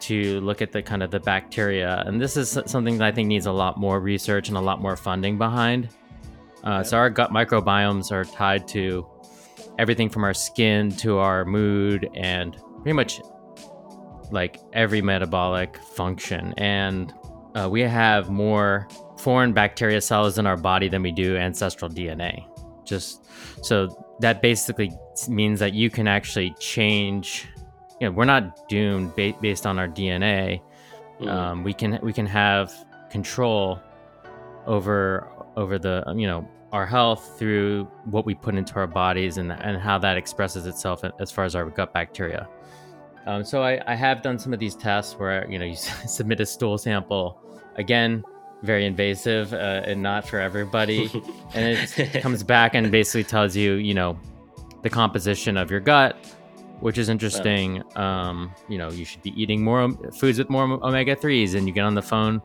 [0.00, 3.28] to look at the kind of the bacteria, and this is something that I think
[3.28, 5.88] needs a lot more research and a lot more funding behind.
[6.64, 9.06] Uh, so our gut microbiomes are tied to
[9.78, 13.20] everything from our skin to our mood and pretty much
[14.30, 17.12] like every metabolic function and
[17.54, 18.88] uh, we have more
[19.18, 22.44] foreign bacteria cells in our body than we do ancestral DNA.
[22.84, 23.24] Just
[23.64, 24.90] so that basically
[25.28, 27.46] means that you can actually change.
[28.00, 30.60] You know, we're not doomed ba- based on our DNA.
[31.20, 31.28] Mm.
[31.28, 32.72] Um, we can we can have
[33.10, 33.78] control
[34.66, 39.52] over over the you know our health through what we put into our bodies and
[39.52, 42.48] and how that expresses itself as far as our gut bacteria.
[43.26, 46.40] Um, so I, I have done some of these tests where you know you submit
[46.40, 47.40] a stool sample
[47.76, 48.24] again
[48.62, 51.10] very invasive uh, and not for everybody.
[51.54, 54.18] And it comes back and basically tells you you know
[54.82, 56.16] the composition of your gut
[56.80, 57.82] which is interesting.
[57.96, 61.84] Um, you know you should be eating more foods with more omega-3s and you get
[61.84, 62.40] on the phone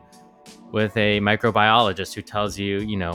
[0.70, 3.14] with a microbiologist who tells you you know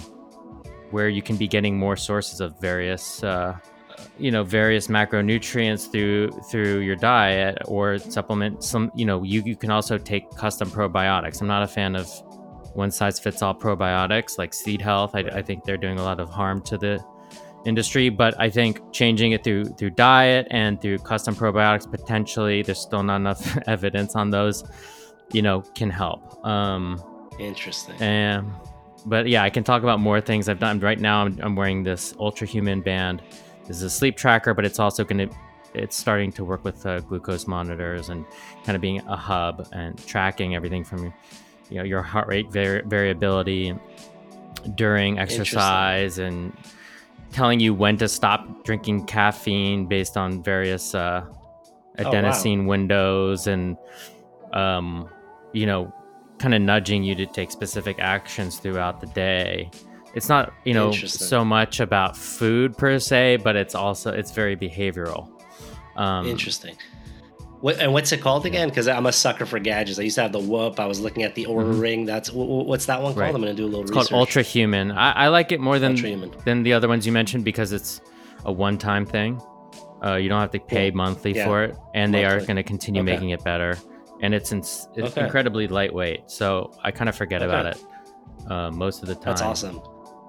[0.90, 3.58] where you can be getting more sources of various uh,
[4.20, 9.56] you know various macronutrients through through your diet or supplement some you know you, you
[9.56, 11.42] can also take custom probiotics.
[11.42, 12.08] I'm not a fan of
[12.74, 15.12] one size fits all probiotics like seed health.
[15.16, 17.04] I, I think they're doing a lot of harm to the
[17.66, 22.80] industry but i think changing it through through diet and through custom probiotics potentially there's
[22.80, 24.64] still not enough evidence on those
[25.32, 26.46] you know can help.
[26.46, 27.02] Um
[27.40, 27.96] interesting.
[28.02, 28.52] and
[29.06, 30.80] but yeah i can talk about more things i've done.
[30.80, 33.22] Right now i'm, I'm wearing this Ultrahuman band
[33.68, 35.36] this is a sleep tracker, but it's also going to
[35.74, 38.26] it's starting to work with uh, glucose monitors and
[38.64, 41.14] kind of being a hub and tracking everything from
[41.70, 43.76] you know your heart rate var- variability
[44.76, 46.56] during exercise and
[47.32, 51.26] telling you when to stop drinking caffeine based on various uh,
[51.98, 52.68] adenosine oh, wow.
[52.70, 53.78] windows and
[54.54, 55.10] um,
[55.54, 55.92] you know
[56.38, 59.70] kind of nudging you to take specific actions throughout the day
[60.14, 64.56] it's not you know so much about food per se but it's also it's very
[64.56, 65.30] behavioral
[65.96, 66.76] um, interesting
[67.62, 70.22] what, and what's it called again because i'm a sucker for gadgets i used to
[70.22, 71.80] have the whoop i was looking at the Oura mm-hmm.
[71.80, 73.34] ring that's what's that one called right.
[73.34, 74.10] i'm gonna do a little it's research.
[74.10, 75.96] called ultra human I, I, like it more than
[76.46, 78.02] than the other ones you mentioned because it's
[78.46, 79.42] a one-time thing
[80.04, 80.96] uh, you don't have to pay yeah.
[80.96, 81.46] monthly yeah.
[81.46, 82.20] for it and monthly.
[82.20, 83.14] they are going to continue okay.
[83.14, 83.78] making it better
[84.22, 85.24] and it's, in, it's okay.
[85.24, 87.50] incredibly lightweight so i kind of forget okay.
[87.50, 89.82] about it uh, most of the time that's awesome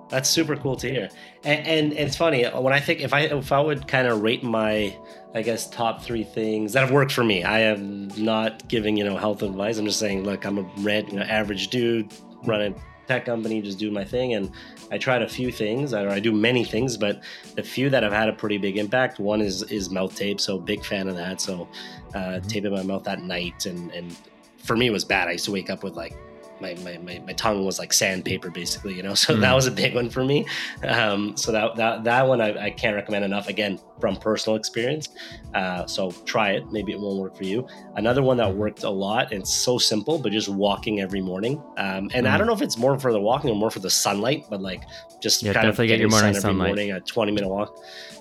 [0.08, 1.08] that's super cool to hear.
[1.44, 4.22] And, and, and it's funny when I think if I if I would kind of
[4.22, 4.96] rate my
[5.34, 7.42] I guess top three things that have worked for me.
[7.42, 9.78] I am not giving you know health advice.
[9.78, 12.12] I'm just saying, look, I'm a red you know average dude
[12.44, 14.50] running tech company, just doing my thing, and
[14.90, 15.92] I tried a few things.
[15.92, 17.22] I, I do many things, but
[17.56, 19.18] the few that have had a pretty big impact.
[19.18, 21.40] One is is mouth tape, so big fan of that.
[21.40, 21.68] So
[22.14, 22.46] uh, mm-hmm.
[22.46, 24.16] taping my mouth at night, and and
[24.58, 25.26] for me it was bad.
[25.26, 26.16] I used to wake up with like
[26.60, 29.40] my, my, my, my, tongue was like sandpaper basically you know so mm.
[29.40, 30.46] that was a big one for me
[30.84, 35.08] um, so that, that that one I, I, can't recommend enough again from personal experience
[35.54, 38.90] uh, so try it maybe it won't work for you another one that worked a
[38.90, 42.30] lot it's so simple but just walking every morning um, and mm.
[42.30, 44.60] i don't know if it's more for the walking or more for the sunlight but
[44.60, 44.82] like
[45.20, 46.68] just yeah, kind of get your morning sun every sunlight.
[46.68, 47.76] morning a 20 minute walk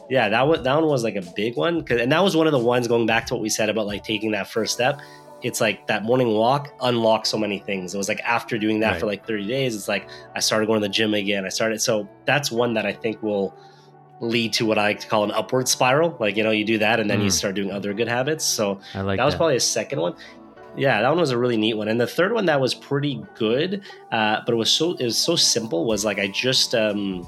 [0.10, 2.54] yeah that one that one was like a big one and that was one of
[2.54, 5.00] the ones going back to what we said about like taking that first step
[5.44, 7.94] it's like that morning walk unlocked so many things.
[7.94, 9.00] It was like after doing that right.
[9.00, 11.46] for like 30 days, it's like I started going to the gym again.
[11.46, 13.56] I started so that's one that I think will
[14.20, 16.16] lead to what I like to call an upward spiral.
[16.20, 17.26] Like, you know, you do that and then mm.
[17.26, 18.46] you start doing other good habits.
[18.46, 19.38] So I like that was that.
[19.38, 20.16] probably a second one.
[20.76, 21.88] Yeah, that one was a really neat one.
[21.88, 25.18] And the third one that was pretty good, uh, but it was so it was
[25.18, 25.86] so simple.
[25.86, 27.28] Was like I just um,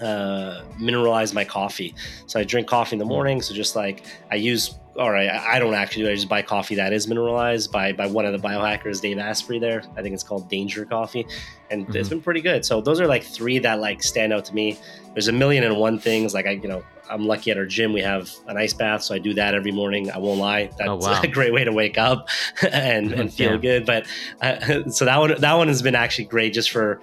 [0.00, 1.94] uh, mineralize my coffee.
[2.26, 3.42] So I drink coffee in the morning.
[3.42, 6.10] So just like I use all right, I don't actually do.
[6.10, 9.58] I just buy coffee that is mineralized by by one of the biohackers, Dave Asprey.
[9.58, 11.26] There, I think it's called Danger Coffee,
[11.70, 11.96] and mm-hmm.
[11.96, 12.64] it's been pretty good.
[12.64, 14.78] So those are like three that like stand out to me.
[15.12, 16.34] There's a million and one things.
[16.34, 17.92] Like I, you know, I'm lucky at our gym.
[17.92, 20.10] We have an ice bath, so I do that every morning.
[20.10, 21.20] I won't lie, that's oh, wow.
[21.22, 22.28] a great way to wake up
[22.70, 23.58] and, and feel yeah.
[23.58, 23.86] good.
[23.86, 24.06] But
[24.40, 27.00] uh, so that one that one has been actually great just for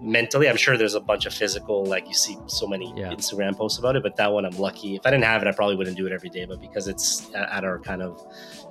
[0.00, 0.48] mentally.
[0.48, 3.12] I'm sure there's a bunch of physical, like you see so many yeah.
[3.12, 4.02] Instagram posts about it.
[4.02, 4.96] But that one, I'm lucky.
[4.96, 6.44] If I didn't have it, I probably wouldn't do it every day.
[6.44, 8.22] But because it's at our kind of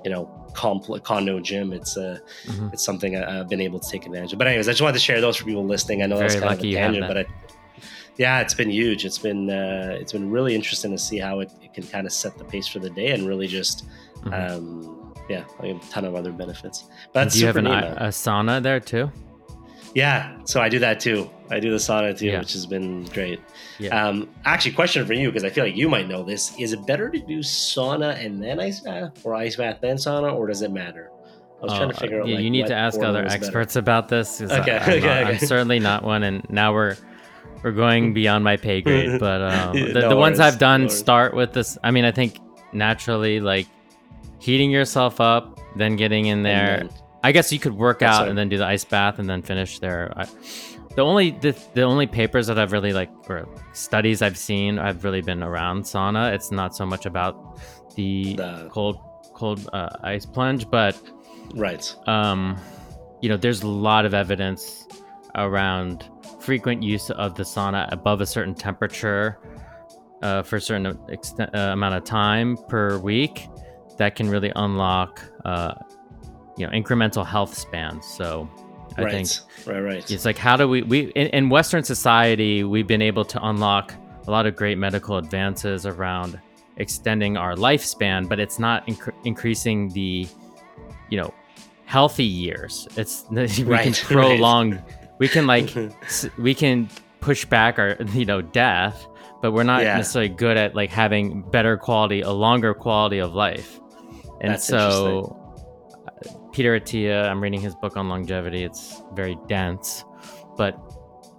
[0.06, 2.68] you know compl- condo gym, it's uh, mm-hmm.
[2.72, 4.38] it's something I, have been able to take advantage of.
[4.38, 6.04] But anyways, I just wanted to share those for people listening.
[6.04, 7.26] I know Very that's kind of a tangent, but I
[8.16, 9.04] yeah, it's been huge.
[9.04, 12.12] It's been uh, it's been really interesting to see how it, it, can kind of
[12.12, 13.84] set the pace for the day and really just
[14.20, 14.32] mm-hmm.
[14.32, 16.84] um, yeah, a ton of other benefits.
[17.12, 19.10] But do you have an, a sauna there too?
[19.94, 21.30] Yeah, so I do that too.
[21.50, 22.38] I do the sauna too, yeah.
[22.38, 23.40] which has been great.
[23.78, 24.08] Yeah.
[24.08, 26.86] Um, actually, question for you because I feel like you might know this: Is it
[26.86, 30.62] better to do sauna and then ice bath, or ice bath then sauna, or does
[30.62, 31.10] it matter?
[31.60, 32.28] I was oh, trying to figure out.
[32.28, 33.78] Yeah, like, you need to ask other experts better.
[33.78, 34.40] about this.
[34.40, 35.22] Okay, I, am okay, okay.
[35.24, 36.96] I'm certainly not one, and now we're
[37.62, 40.88] we're going beyond my pay grade, but um, the, no the ones I've done no
[40.88, 41.78] start with this.
[41.82, 42.38] I mean, I think
[42.72, 43.66] naturally, like
[44.38, 46.78] heating yourself up, then getting in there.
[46.78, 46.90] Then,
[47.26, 49.80] I guess you could work out and then do the ice bath and then finish
[49.80, 50.12] there.
[50.16, 50.26] I,
[50.94, 55.02] the only the, the only papers that I've really like or studies I've seen I've
[55.02, 56.32] really been around sauna.
[56.32, 57.58] It's not so much about
[57.96, 58.68] the, the...
[58.70, 59.00] cold
[59.34, 60.96] cold uh, ice plunge, but
[61.56, 61.84] right.
[62.06, 62.56] Um,
[63.20, 64.86] you know, there's a lot of evidence
[65.34, 66.08] around
[66.38, 69.40] frequent use of the sauna above a certain temperature
[70.22, 73.48] uh, for a certain extent, uh, amount of time per week
[73.98, 75.74] that can really unlock uh,
[76.56, 78.48] you know incremental health spans so
[78.96, 79.12] i right.
[79.12, 83.02] think right right it's like how do we we in, in, western society we've been
[83.02, 83.94] able to unlock
[84.26, 86.40] a lot of great medical advances around
[86.78, 90.26] extending our lifespan but it's not inc- increasing the
[91.08, 91.32] you know
[91.84, 93.82] healthy years it's we right.
[93.94, 94.84] can prolong right
[95.18, 95.74] we can like
[96.38, 96.88] we can
[97.20, 99.06] push back our you know death
[99.42, 99.96] but we're not yeah.
[99.96, 103.80] necessarily good at like having better quality a longer quality of life
[104.40, 105.38] and That's so
[106.56, 108.64] peter attia i'm reading his book on longevity.
[108.64, 110.06] It's very dense
[110.56, 110.80] but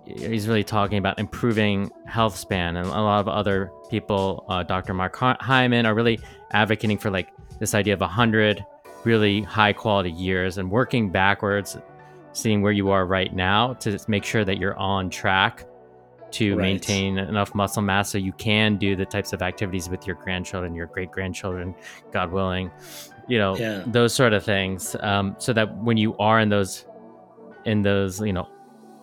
[0.06, 2.78] he's really talking about improving health span.
[2.78, 6.20] And a lot of other people uh, dr mark hyman are really
[6.52, 8.64] advocating for like this idea of 100
[9.06, 11.76] really high quality years and working backwards
[12.34, 15.66] seeing where you are right now to make sure that you're on track
[16.30, 16.62] to right.
[16.62, 20.76] maintain enough muscle mass so you can do the types of activities with your grandchildren,
[20.76, 21.74] your great grandchildren,
[22.12, 22.70] God willing,
[23.28, 23.84] you know, yeah.
[23.86, 24.96] those sort of things.
[25.00, 26.86] Um, so that when you are in those,
[27.66, 28.48] in those, you know,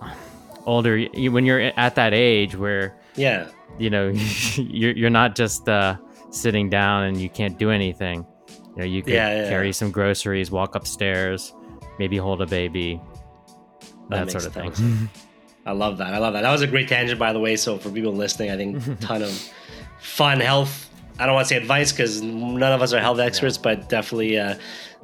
[0.67, 4.09] older, when you're at that age where, yeah, you know,
[4.57, 5.97] you're you're not just uh,
[6.31, 8.27] sitting down and you can't do anything.
[8.49, 11.55] You know, you could yeah, yeah, carry some groceries, walk upstairs,
[11.99, 13.01] maybe hold a baby,
[14.09, 15.09] that, that sort of thing.
[15.67, 16.13] I love that.
[16.13, 16.43] I love that.
[16.43, 17.57] That was a great tangent, by the way.
[17.57, 19.53] So for people listening, I think a ton of
[19.99, 20.84] fun health.
[21.19, 23.63] I don't want to say advice because none of us are health experts, yeah.
[23.63, 24.57] but definitely uh,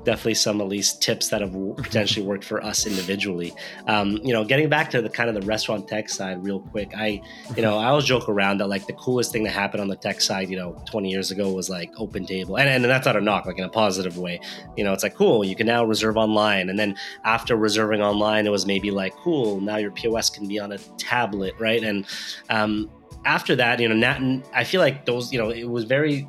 [0.05, 3.53] definitely some at least tips that have potentially worked for us individually.
[3.87, 6.93] Um, you know, getting back to the kind of the restaurant tech side real quick,
[6.97, 7.21] I,
[7.57, 9.97] you know, I always joke around that like the coolest thing that happened on the
[9.97, 12.59] tech side, you know, 20 years ago was like OpenTable.
[12.59, 14.41] And, and that's not a knock, like in a positive way.
[14.77, 16.71] You know, it's like, cool, you can now reserve online.
[16.71, 20.59] And then after reserving online, it was maybe like, cool, now your POS can be
[20.59, 21.83] on a tablet, right?
[21.83, 22.07] And
[22.49, 22.91] um,
[23.25, 26.27] after that, you know, Nat, I feel like those, you know, it was very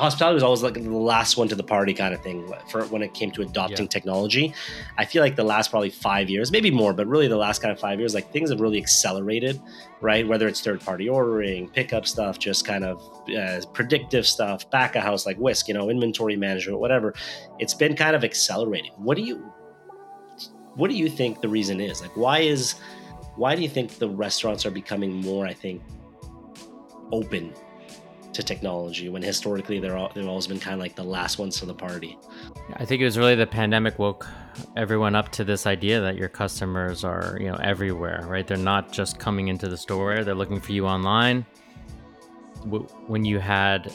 [0.00, 3.02] hospitality was always like the last one to the party kind of thing for when
[3.02, 3.88] it came to adopting yeah.
[3.88, 4.54] technology.
[4.98, 7.70] I feel like the last probably five years, maybe more, but really the last kind
[7.70, 9.60] of five years, like things have really accelerated,
[10.00, 10.26] right?
[10.26, 13.02] Whether it's third party ordering, pickup stuff, just kind of
[13.36, 17.14] uh, predictive stuff, back of house like Whisk, you know, inventory management, whatever.
[17.58, 18.92] It's been kind of accelerating.
[18.96, 19.36] What do you,
[20.76, 22.00] what do you think the reason is?
[22.00, 22.76] Like, why is,
[23.36, 25.46] why do you think the restaurants are becoming more?
[25.46, 25.82] I think
[27.12, 27.52] open
[28.32, 31.58] to technology when historically they're all, they've always been kind of like the last ones
[31.58, 32.16] to the party.
[32.74, 34.26] I think it was really the pandemic woke
[34.76, 38.46] everyone up to this idea that your customers are you know everywhere, right?
[38.46, 41.44] They're not just coming into the store; they're looking for you online.
[43.06, 43.90] When you had,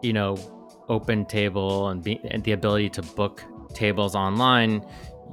[0.00, 0.36] you know,
[0.88, 3.42] OpenTable and, be, and the ability to book
[3.74, 4.84] tables online,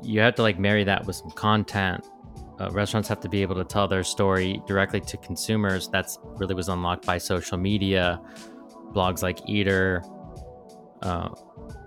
[0.02, 2.04] you have to like marry that with some content
[2.62, 5.88] uh, restaurants have to be able to tell their story directly to consumers.
[5.90, 8.22] That's really was unlocked by social media,
[8.94, 10.04] blogs like Eater,
[11.02, 11.30] uh,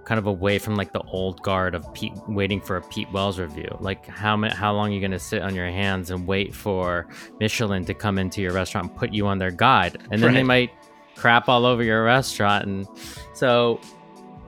[0.05, 3.39] kind of away from like the old guard of Pete waiting for a Pete Wells
[3.39, 3.69] review.
[3.81, 6.55] Like how ma- how long are you going to sit on your hands and wait
[6.55, 7.07] for
[7.39, 10.35] Michelin to come into your restaurant and put you on their guide, and then right.
[10.35, 10.71] they might
[11.15, 12.89] crap all over your restaurant, and
[13.35, 13.81] so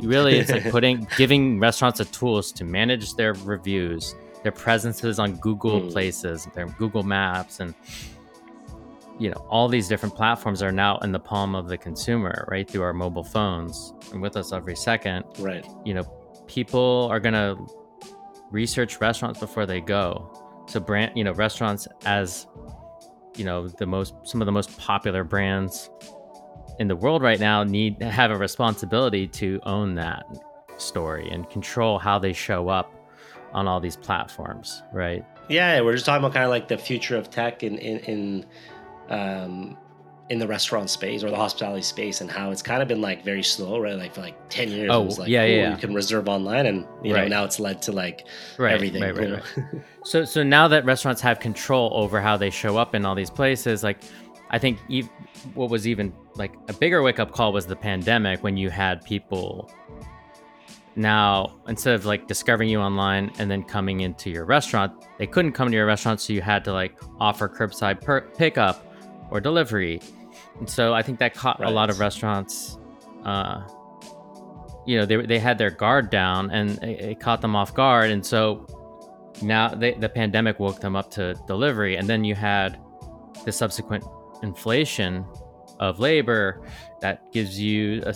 [0.01, 4.17] really it's like putting giving restaurants the tools to manage their reviews,
[4.47, 5.91] their presences on Google mm.
[5.91, 7.75] Places, their Google Maps, and
[9.19, 12.71] you know all these different platforms are now in the palm of the consumer right
[12.71, 13.93] through our mobile phones.
[14.13, 15.67] And with us every second right.
[15.85, 16.05] you know
[16.47, 17.57] people are going to
[18.53, 20.31] research restaurants before they go.
[20.69, 22.47] So brand you know restaurants as
[23.35, 25.91] you know the most some of the most popular brands
[26.79, 30.25] in the world right now need to have a responsibility to own that
[30.77, 32.96] story and control how they show up
[33.57, 37.17] on all these platforms right yeah we're just talking about kind of like the future
[37.17, 38.47] of tech in in, in
[39.09, 39.77] um,
[40.29, 43.25] in the restaurant space or the hospitality space and how it's kind of been like
[43.25, 43.97] very slow, right?
[43.97, 46.67] Like for like 10 years, oh, it was like, yeah, yeah, you can reserve online
[46.67, 47.23] and, you right.
[47.23, 48.27] know, now it's led to like
[48.59, 49.03] right, everything.
[49.03, 49.83] Right, right, right.
[50.05, 53.31] so, so now that restaurants have control over how they show up in all these
[53.31, 54.03] places, like
[54.51, 55.09] I think ev-
[55.55, 59.05] what was even like a bigger wake up call was the pandemic when you had
[59.05, 59.71] people
[60.97, 65.53] now instead of like discovering you online and then coming into your restaurant, they couldn't
[65.53, 66.21] come to your restaurant.
[66.21, 68.85] So you had to like offer curbside per- pickup
[69.31, 70.01] or delivery.
[70.59, 71.69] And so I think that caught right.
[71.69, 72.79] a lot of restaurants.
[73.25, 73.63] Uh,
[74.87, 78.11] you know, they they had their guard down, and it, it caught them off guard.
[78.11, 78.67] And so
[79.43, 82.81] now they, the pandemic woke them up to delivery, and then you had
[83.45, 84.05] the subsequent
[84.43, 85.27] inflation
[85.81, 86.63] of labor
[87.01, 88.15] that gives you a,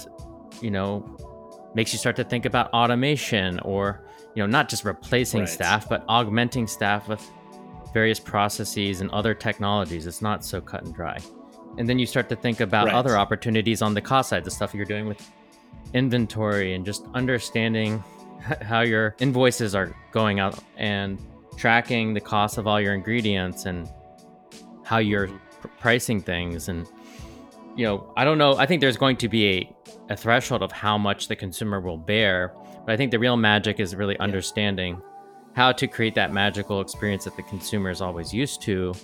[0.63, 1.05] you know
[1.75, 4.03] makes you start to think about automation or
[4.35, 5.49] you know not just replacing right.
[5.49, 7.29] staff but augmenting staff with
[7.93, 10.07] various processes and other technologies.
[10.07, 11.19] It's not so cut and dry.
[11.79, 12.95] And then you start to think about right.
[12.95, 15.31] other opportunities on the cost side, the stuff you're doing with
[15.95, 18.03] inventory and just understanding
[18.63, 21.19] how your invoices are going out and
[21.57, 23.91] tracking the cost of all your ingredients and
[24.83, 25.61] how you're mm-hmm.
[25.61, 26.87] pr- pricing things and
[27.81, 29.77] you know i don't know i think there's going to be a,
[30.11, 32.55] a threshold of how much the consumer will bear
[32.85, 34.23] but i think the real magic is really yeah.
[34.23, 35.01] understanding
[35.55, 38.95] how to create that magical experience that the consumer is always used to,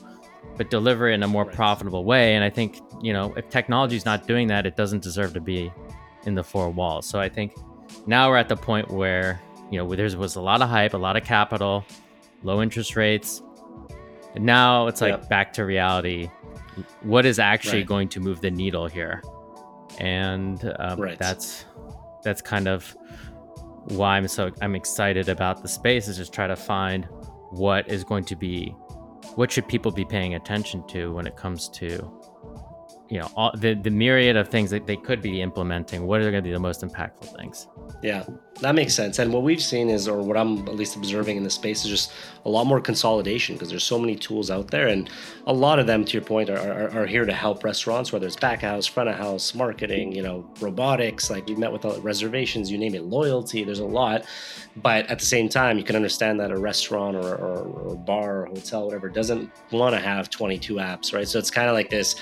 [0.56, 1.54] but deliver it in a more right.
[1.54, 2.34] profitable way.
[2.34, 5.40] And I think, you know, if technology is not doing that, it doesn't deserve to
[5.40, 5.72] be
[6.24, 7.06] in the four walls.
[7.06, 7.54] So I think
[8.06, 10.98] now we're at the point where, you know, there was a lot of hype, a
[10.98, 11.84] lot of capital,
[12.42, 13.42] low interest rates.
[14.34, 15.28] And now it's like yep.
[15.28, 16.30] back to reality.
[17.02, 17.86] What is actually right.
[17.86, 19.22] going to move the needle here?
[19.98, 21.18] And um, right.
[21.18, 21.64] that's
[22.22, 22.96] that's kind of
[23.88, 27.06] why I'm so I'm excited about the space is just try to find
[27.50, 28.74] what is going to be
[29.36, 32.10] what should people be paying attention to when it comes to
[33.08, 36.30] you know all the, the myriad of things that they could be implementing what are
[36.30, 37.68] going to be the most impactful things?
[38.02, 38.24] Yeah
[38.60, 39.18] that makes sense.
[39.18, 41.90] And what we've seen is or what i'm at least observing in the space is
[41.90, 42.12] just
[42.44, 45.10] a lot more consolidation because there's so many tools out there and
[45.46, 48.26] a lot of them to your point are, are, are here to help restaurants whether
[48.26, 52.70] it's back house front of house marketing you know robotics like you met with reservations
[52.70, 54.24] you name it loyalty there's a lot.
[54.82, 58.42] But at the same time you can understand that a restaurant or, or, or bar
[58.42, 61.28] or hotel whatever doesn't want to have 22 apps right?
[61.28, 62.16] So it's kind of like this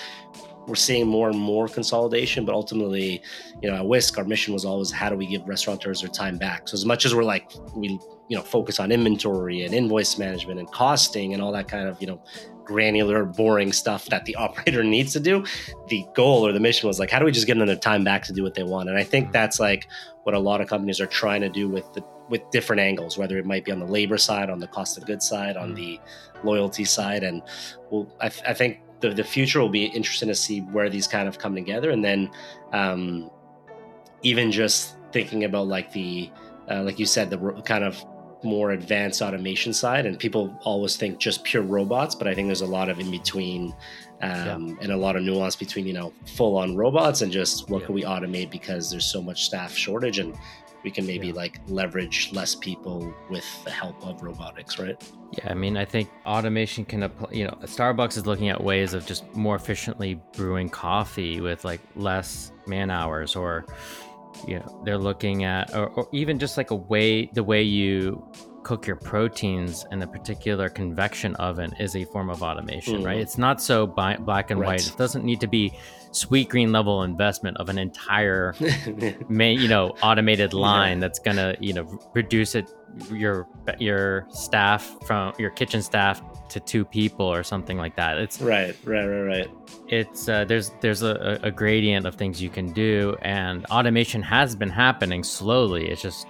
[0.67, 3.23] we're seeing more and more consolidation, but ultimately,
[3.63, 6.39] you know, at Whisk, our mission was always how do we give restaurateurs their time
[6.39, 6.69] back?
[6.69, 7.89] So as much as we're like we,
[8.29, 12.01] you know, focus on inventory and invoice management and costing and all that kind of,
[12.01, 12.23] you know,
[12.65, 15.45] granular, boring stuff that the operator needs to do,
[15.89, 18.05] the goal or the mission was like, how do we just give them their time
[18.05, 18.89] back to do what they want?
[18.89, 19.33] And I think mm-hmm.
[19.33, 19.89] that's like
[20.23, 23.37] what a lot of companies are trying to do with the with different angles, whether
[23.39, 25.77] it might be on the labor side, on the cost of goods side, on mm.
[25.77, 26.01] the
[26.43, 27.43] loyalty side, and
[27.91, 31.29] well, I, I think the, the future will be interesting to see where these kind
[31.29, 32.31] of come together and then
[32.73, 33.31] um,
[34.23, 36.31] even just thinking about like the
[36.71, 38.03] uh, like you said the kind of
[38.43, 42.61] more advanced automation side and people always think just pure robots but i think there's
[42.61, 43.75] a lot of in between
[44.23, 44.75] um, yeah.
[44.83, 47.87] and a lot of nuance between you know full on robots and just what yeah.
[47.87, 50.35] can we automate because there's so much staff shortage and
[50.85, 51.35] we can maybe yeah.
[51.35, 55.03] like leverage less people with the help of robotics, right?
[55.33, 57.33] Yeah, I mean, I think automation can apply.
[57.33, 61.81] You know, Starbucks is looking at ways of just more efficiently brewing coffee with like
[61.97, 63.65] less man hours, or
[64.47, 68.23] you know, they're looking at, or, or even just like a way the way you
[68.65, 73.07] cook your proteins in a particular convection oven is a form of automation, Mm.
[73.07, 73.19] right?
[73.19, 74.69] It's not so bi- black and Right.
[74.81, 74.87] white.
[74.89, 75.73] It doesn't need to be
[76.13, 78.55] Sweetgreen level investment of an entire,
[79.29, 82.67] ma- you know, automated line that's gonna, you know, reduce it
[83.13, 83.47] your
[83.81, 88.17] your staff from your kitchen staff to two people or something like that.
[88.19, 89.49] It's right, right, right, right.
[89.89, 94.55] it's uh, there's there's a, a gradient of things you can do and automation has
[94.55, 96.27] been happening slowly it's just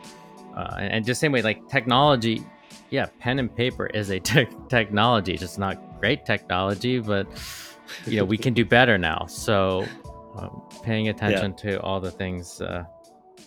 [0.57, 2.43] uh, and and just same way like technology
[2.91, 7.27] yeah pen and paper is a tech technology it's just not great technology but
[8.07, 9.87] you know we can do better now so
[10.37, 12.85] um, paying attention to all the things uh,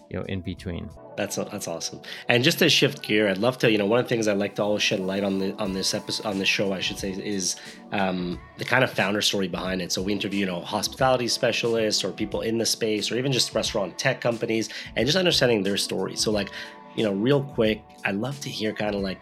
[0.09, 1.99] you know in between That's that's awesome.
[2.29, 3.71] And just to shift gear, I'd love to.
[3.71, 5.73] You know, one of the things I'd like to always shed light on the on
[5.73, 7.55] this episode on this show, I should say, is
[7.91, 9.91] um, the kind of founder story behind it.
[9.91, 13.55] So we interview, you know, hospitality specialists or people in the space, or even just
[13.55, 16.15] restaurant tech companies, and just understanding their story.
[16.15, 16.51] So, like,
[16.97, 19.19] you know, real quick, I'd love to hear kind of like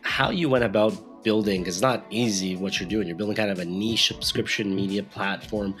[0.00, 1.64] how you went about building.
[1.64, 3.06] 'cause it's not easy what you're doing.
[3.06, 5.74] You're building kind of a niche subscription media platform.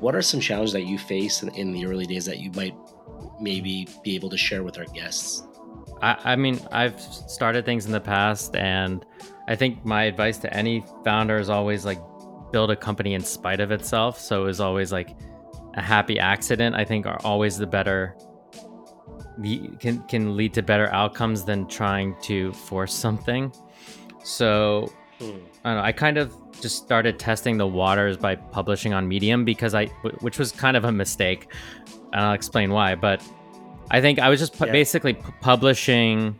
[0.00, 2.74] What are some challenges that you faced in, in the early days that you might
[3.40, 5.44] maybe be able to share with our guests?
[6.02, 9.06] I, I mean, I've started things in the past, and
[9.48, 12.00] I think my advice to any founder is always like
[12.50, 14.18] build a company in spite of itself.
[14.20, 15.16] So it was always like
[15.74, 16.74] a happy accident.
[16.74, 18.16] I think are always the better
[19.80, 23.52] can can lead to better outcomes than trying to force something.
[24.24, 25.24] So hmm.
[25.64, 25.82] I don't know.
[25.82, 29.86] I kind of just started testing the waters by publishing on Medium because I,
[30.20, 31.48] which was kind of a mistake,
[32.12, 32.94] and I'll explain why.
[32.94, 33.22] But
[33.90, 34.72] I think I was just pu- Yeah.
[34.72, 36.36] basically pu- publishing,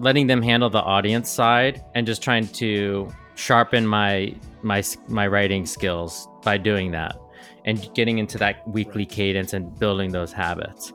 [0.00, 5.66] letting them handle the audience side, and just trying to sharpen my my my writing
[5.66, 7.16] skills by doing that,
[7.64, 9.08] and getting into that weekly Right.
[9.10, 10.92] cadence and building those habits.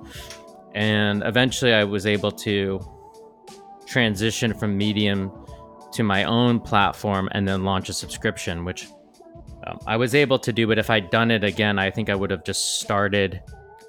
[0.76, 2.80] And eventually, I was able to
[3.86, 5.32] transition from Medium
[5.94, 8.88] to my own platform and then launch a subscription, which
[9.68, 10.66] um, I was able to do.
[10.68, 13.42] But if I'd done it again, I think I would have just started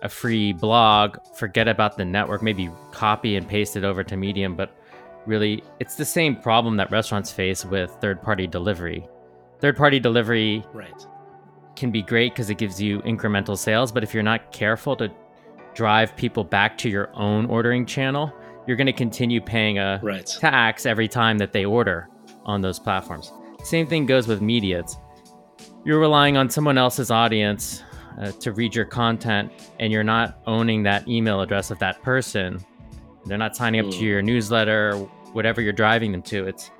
[0.03, 4.55] a free blog, forget about the network, maybe copy and paste it over to Medium.
[4.55, 4.77] But
[5.25, 9.09] really, it's the same problem that restaurants face with third party delivery.
[9.61, 11.07] Third party delivery Right.
[11.75, 15.11] can be great because it gives you incremental sales, but if you're not careful to
[15.75, 18.33] drive people back to your own ordering channel,
[18.67, 20.25] you're going to continue paying a Right.
[20.27, 22.09] tax every time that they order
[22.45, 23.33] on those platforms.
[23.63, 24.81] Same thing goes with media.
[24.81, 24.97] It's,
[25.85, 27.83] you're relying on someone else's audience
[28.21, 29.51] uh, to read your content,
[29.81, 32.65] and you're not owning that email address of that person.
[33.27, 34.03] They're not signing up to Mm.
[34.03, 34.97] your newsletter, or
[35.33, 36.47] whatever you're driving them to.
[36.47, 36.71] It's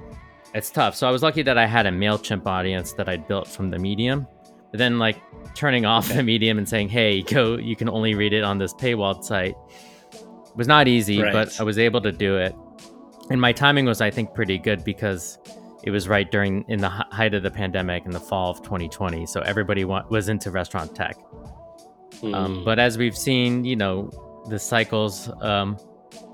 [0.55, 0.95] it's tough.
[0.95, 3.79] So I was lucky that I had a Mailchimp audience that I built from the
[3.81, 4.29] Medium.
[4.77, 5.17] Then, like
[5.55, 7.57] turning off the Medium and saying, "Hey, go!
[7.57, 9.55] You can only read it on this paywalled site,"
[10.57, 11.33] was not easy, Right.
[11.33, 12.55] but I was able to do it.
[13.31, 15.39] And my timing was, I think, pretty good because
[15.83, 19.27] it was right during in the height of the pandemic in the fall of 2020.
[19.27, 21.17] So everybody wa- was into restaurant tech.
[22.23, 22.65] Um, Mm.
[22.65, 24.11] but as we've seen, you know,
[24.49, 25.77] the cycles um,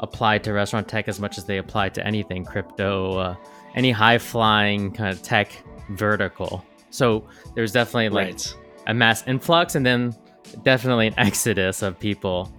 [0.01, 3.34] apply to restaurant tech as much as they apply to anything crypto, uh,
[3.74, 5.51] any high flying kind of tech
[5.91, 6.64] vertical.
[6.91, 7.24] So
[7.55, 8.55] there's definitely like right.
[8.86, 10.14] a mass influx and then
[10.62, 12.53] definitely an exodus of people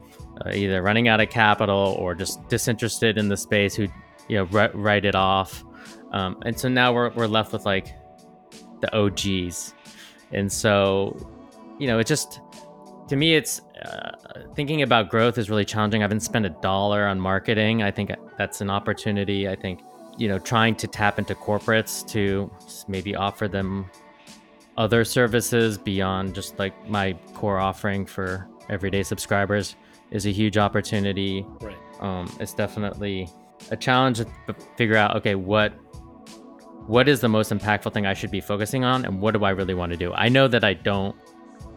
[0.45, 3.87] uh, either running out of capital or just disinterested in the space who
[4.27, 5.63] you know ri- write it off.
[6.11, 7.87] Um, and so now we're, we're left with like
[8.81, 9.73] the og's
[10.31, 11.15] and so
[11.79, 12.41] you know it just
[13.07, 14.11] to me it's uh,
[14.55, 16.01] thinking about growth is really challenging.
[16.01, 17.83] I haven't spent a dollar on marketing.
[17.83, 19.49] I think that's an opportunity.
[19.49, 19.81] I think
[20.17, 22.51] you know trying to tap into corporates to
[22.87, 23.89] maybe offer them
[24.77, 29.75] other services beyond just like my core offering for everyday subscribers
[30.11, 31.45] is a huge opportunity.
[31.59, 31.77] Right.
[31.99, 33.29] Um, it's definitely
[33.69, 34.27] a challenge to
[34.75, 35.73] figure out okay what
[36.87, 39.51] what is the most impactful thing I should be focusing on and what do I
[39.51, 40.13] really want to do.
[40.13, 41.15] I know that I don't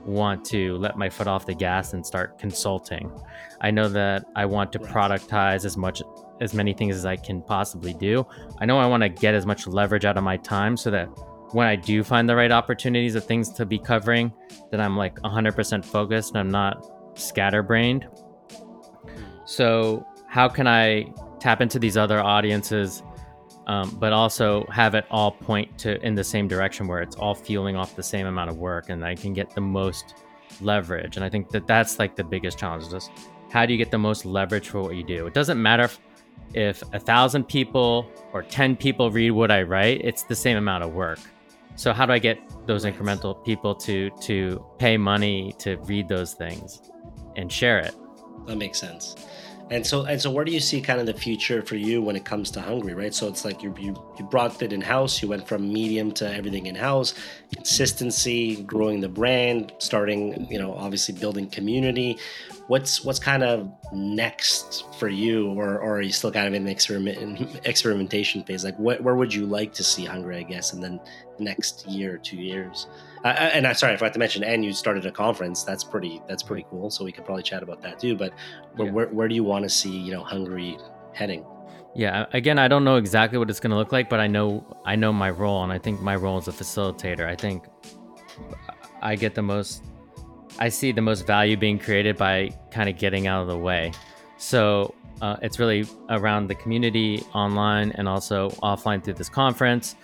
[0.06, 3.12] want to let my foot off the gas and start consulting.
[3.60, 6.02] I know that I want to productize as much
[6.40, 8.26] as many things as I can possibly do.
[8.60, 11.08] I know I want to get as much leverage out of my time so that
[11.52, 14.32] when I do find the right opportunities of things to be covering,
[14.70, 18.08] that I'm like 100% focused and I'm not scatterbrained.
[19.44, 23.02] So, how can I tap into these other audiences,
[23.66, 27.34] um, but also have it all point to in the same direction where it's all
[27.34, 30.14] fueling off the same amount of work and I can get the most
[30.60, 31.16] leverage?
[31.16, 32.84] And I think that that's like the biggest challenge.
[32.84, 33.10] Is just
[33.50, 35.26] how do you get the most leverage for what you do?
[35.26, 36.00] It doesn't matter if,
[36.54, 40.82] if a thousand people or 10 people read what I write, it's the same amount
[40.82, 41.20] of work.
[41.76, 46.34] So how do I get those incremental people to to pay money to read those
[46.34, 46.90] things
[47.36, 47.94] and share it?
[48.46, 49.16] That makes sense.
[49.70, 52.16] And so and so, where do you see kind of the future for you when
[52.16, 53.14] it comes to HNGRY, right?
[53.14, 55.22] So it's like you you, you brought it in house.
[55.22, 57.14] You went from medium to everything in house,
[57.54, 62.18] consistency, growing the brand, starting you know obviously building community.
[62.66, 66.64] What's what's kind of next for you, or, or are you still kind of in
[66.64, 68.64] the experiment experimentation phase?
[68.64, 71.00] Like, what, where would you like to see HNGRY, I guess, and then
[71.38, 72.86] next year, two years?
[73.24, 75.62] Uh, and I'm sorry, I forgot to mention, and you started a conference.
[75.62, 76.22] That's pretty.
[76.28, 76.90] That's pretty cool.
[76.90, 78.16] So we could probably chat about that too.
[78.16, 78.32] But
[78.78, 78.90] yeah.
[78.90, 80.80] where, where do you want to see you know HNGRY
[81.12, 81.44] heading?
[81.96, 84.64] Yeah, again, I don't know exactly what it's going to look like, but I know
[84.84, 87.26] I know my role, and I think my role as a facilitator.
[87.26, 87.66] I think
[89.00, 89.84] I get the most.
[90.58, 93.92] I see the most value being created by kind of getting out of the way.
[94.38, 99.94] So uh, it's really around the community online and also offline through this conference,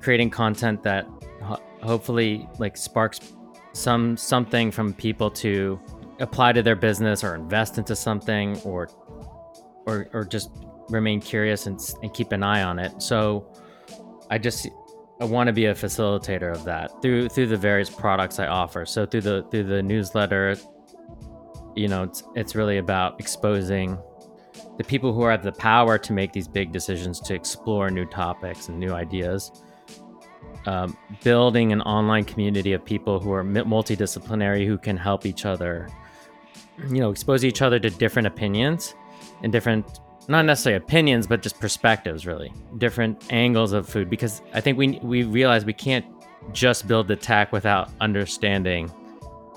[0.00, 1.06] creating content that
[1.82, 3.20] hopefully like sparks
[3.72, 5.80] some something from people to
[6.20, 8.88] apply to their business or invest into something or
[9.86, 10.50] or or just
[10.88, 13.02] remain curious and, and keep an eye on it.
[13.02, 13.46] So
[14.30, 14.68] i just
[15.20, 18.86] i want to be a facilitator of that through through the various products i offer.
[18.86, 20.56] So through the through the newsletter
[21.74, 23.98] you know it's it's really about exposing
[24.78, 28.68] the people who have the power to make these big decisions to explore new topics
[28.68, 29.50] and new ideas.
[30.66, 35.88] Um, building an online community of people who are multidisciplinary who can help each other
[36.88, 38.94] you know expose each other to different opinions
[39.42, 42.52] and different not necessarily opinions but just perspectives really.
[42.78, 46.04] Different angles of food because i think we we realize we can't
[46.52, 48.90] just build the tech without understanding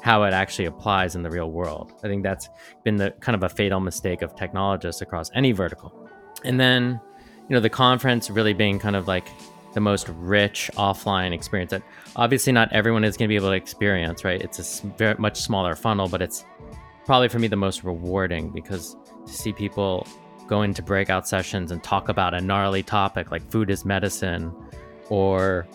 [0.02, 1.92] how it actually applies in the real world.
[2.04, 2.48] I think that's
[2.84, 5.92] been the kind of a fatal mistake of technologists across any vertical.
[6.44, 7.00] And then
[7.50, 9.28] you know the conference really being kind of like
[9.74, 11.84] the most rich offline experience that
[12.16, 14.42] obviously not everyone is going to be able to experience, right?
[14.42, 16.46] It's a very much smaller funnel, but it's
[17.06, 18.96] probably for me the most rewarding because
[19.26, 20.08] to see people
[20.48, 24.54] go into breakout sessions and talk about a gnarly topic like food is medicine
[25.10, 25.68] or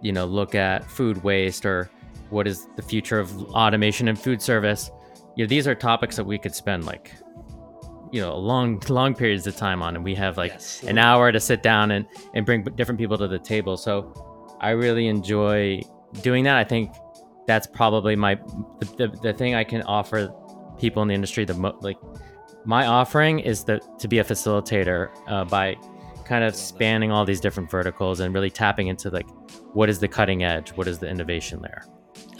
[0.00, 1.90] you know look at food waste or
[2.30, 4.90] what is the future of automation in food service.
[5.36, 7.12] You know these are topics that we could spend like
[8.12, 10.82] you know long long periods of time on and we have like yes.
[10.82, 13.76] an hour to sit down and and bring different people to the table.
[13.76, 14.12] So
[14.60, 15.80] i really enjoy
[16.22, 16.56] doing that.
[16.56, 16.92] I think
[17.48, 18.34] that's probably my
[18.78, 20.32] the, the, the thing i can offer
[20.78, 21.96] people in the industry the mo- like
[22.68, 25.74] my offering is the to be a facilitator uh, by
[26.26, 29.26] kind of spanning all these different verticals and really tapping into like
[29.72, 30.68] what is the cutting edge?
[30.72, 31.86] What is the innovation there?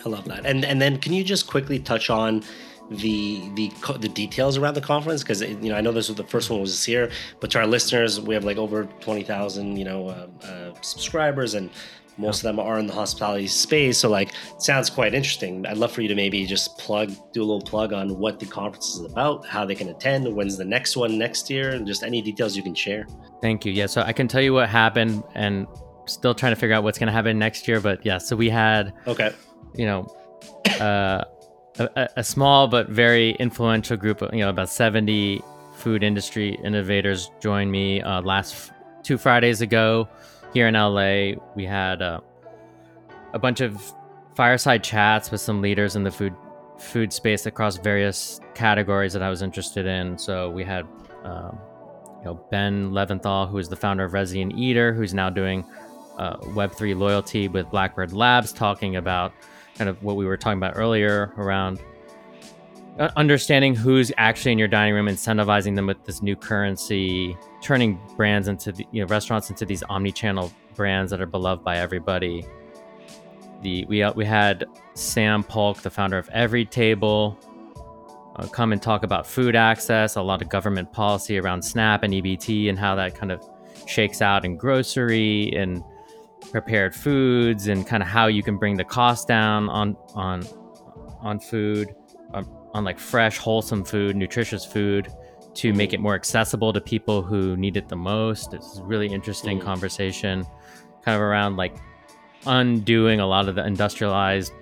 [0.04, 0.44] I love that.
[0.44, 2.44] And and then can you just quickly touch on
[2.90, 5.22] the the the details around the conference?
[5.22, 7.10] Because you know I know this was the first one was this year,
[7.40, 11.54] but to our listeners, we have like over twenty thousand you know uh, uh, subscribers,
[11.54, 11.70] and
[12.18, 12.50] most yeah.
[12.50, 13.98] of them are in the hospitality space.
[13.98, 15.64] So like, sounds quite interesting.
[15.66, 18.46] I'd love for you to maybe just plug, do a little plug on what the
[18.46, 22.02] conference is about, how they can attend, when's the next one next year, and just
[22.02, 23.06] any details you can share.
[23.40, 23.72] Thank you.
[23.72, 25.66] Yeah, so I can tell you what happened, and
[26.06, 27.80] still trying to figure out what's going to happen next year.
[27.80, 29.32] But yeah, so we had okay,
[29.74, 30.14] you know.
[30.80, 31.24] Uh,
[31.78, 35.42] a, a, small but very influential group of you know about 70
[35.74, 40.08] food industry innovators joined me uh, last two fridays ago
[40.52, 42.20] here in la we had uh,
[43.32, 43.80] a bunch of
[44.34, 46.34] fireside chats with some leaders in the food
[46.78, 50.16] food space across various categories that i was interested in.
[50.16, 50.86] So we had
[51.24, 51.58] um,
[52.20, 55.64] you know ben leventhal who is the founder of Resy and eater who's now doing
[56.18, 59.32] uh, web3 loyalty with blackbird labs talking about
[59.76, 61.80] kind of what we were talking about earlier around
[62.98, 68.48] understanding who's actually in your dining room, incentivizing them with this new currency, turning brands
[68.48, 72.44] into the, you know restaurants into these omni-channel brands that are beloved by everybody.
[73.62, 77.38] The we uh, we had Sam Polk, the founder of Every Table,
[78.36, 82.12] uh, come and talk about food access, a lot of government policy around SNAP and
[82.12, 83.48] EBT, and how that kind of
[83.86, 85.84] shakes out in grocery and
[86.50, 90.44] prepared foods and kind of how you can bring the cost down on on
[91.20, 91.94] on food
[92.78, 95.08] on, like fresh wholesome food nutritious food
[95.54, 99.08] to make it more accessible to people who need it the most it's a really
[99.08, 99.62] interesting mm.
[99.62, 100.44] conversation
[101.02, 101.76] kind of around like
[102.46, 104.52] undoing a lot of the industrialized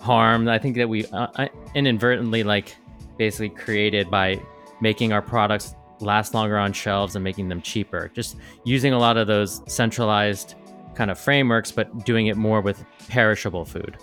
[0.00, 2.76] harm i think that we uh, inadvertently like
[3.18, 4.40] basically created by
[4.80, 9.16] making our products last longer on shelves and making them cheaper just using a lot
[9.16, 10.54] of those centralized
[10.96, 13.98] kind of frameworks, but doing it more with perishable food.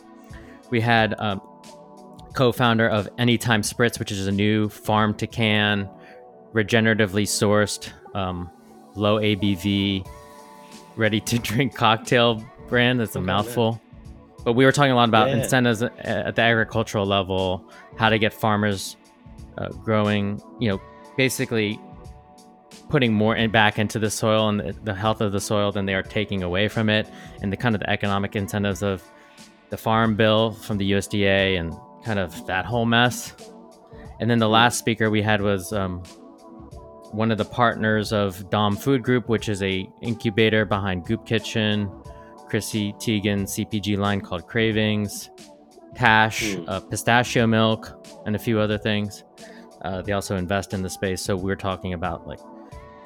[0.69, 1.41] We had um,
[2.33, 5.89] co-founder of Anytime Spritz, which is a new farm to can,
[6.53, 8.49] regeneratively sourced, um,
[8.95, 10.07] low ABV,
[10.95, 12.99] ready to drink cocktail brand.
[12.99, 13.71] That's a okay, mouthful.
[13.73, 13.79] Man.
[14.43, 15.37] But we were talking a lot about yeah.
[15.37, 17.63] incentives at the agricultural level,
[17.97, 18.97] how to get farmers
[19.57, 20.81] uh, growing, you know,
[21.15, 21.79] basically
[22.89, 25.85] putting more in back into the soil and the, the health of the soil than
[25.85, 27.07] they are taking away from it,
[27.41, 29.01] and the kind of the economic incentives of
[29.69, 31.73] the farm bill from the USDA and
[32.03, 33.33] kind of that whole mess.
[34.19, 36.03] And then the last speaker we had was um,
[37.11, 41.89] one of the partners of Dom Food Group, which is a incubator behind Goop Kitchen,
[42.47, 45.29] Chrissy Teigen CPG line called Cravings,
[45.95, 46.65] Tache, mm.
[46.67, 49.23] uh, pistachio milk, and a few other things.
[49.81, 51.21] Uh, they also invest in the space.
[51.21, 52.39] So we're talking about like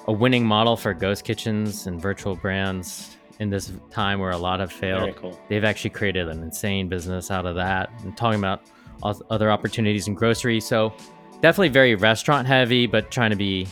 [0.07, 4.59] a winning model for ghost kitchens and virtual brands in this time where a lot
[4.59, 5.15] have failed.
[5.15, 5.39] Cool.
[5.49, 8.61] They've actually created an insane business out of that and talking about
[9.03, 10.59] other opportunities in grocery.
[10.59, 10.93] So
[11.41, 13.67] definitely very restaurant heavy, but trying to be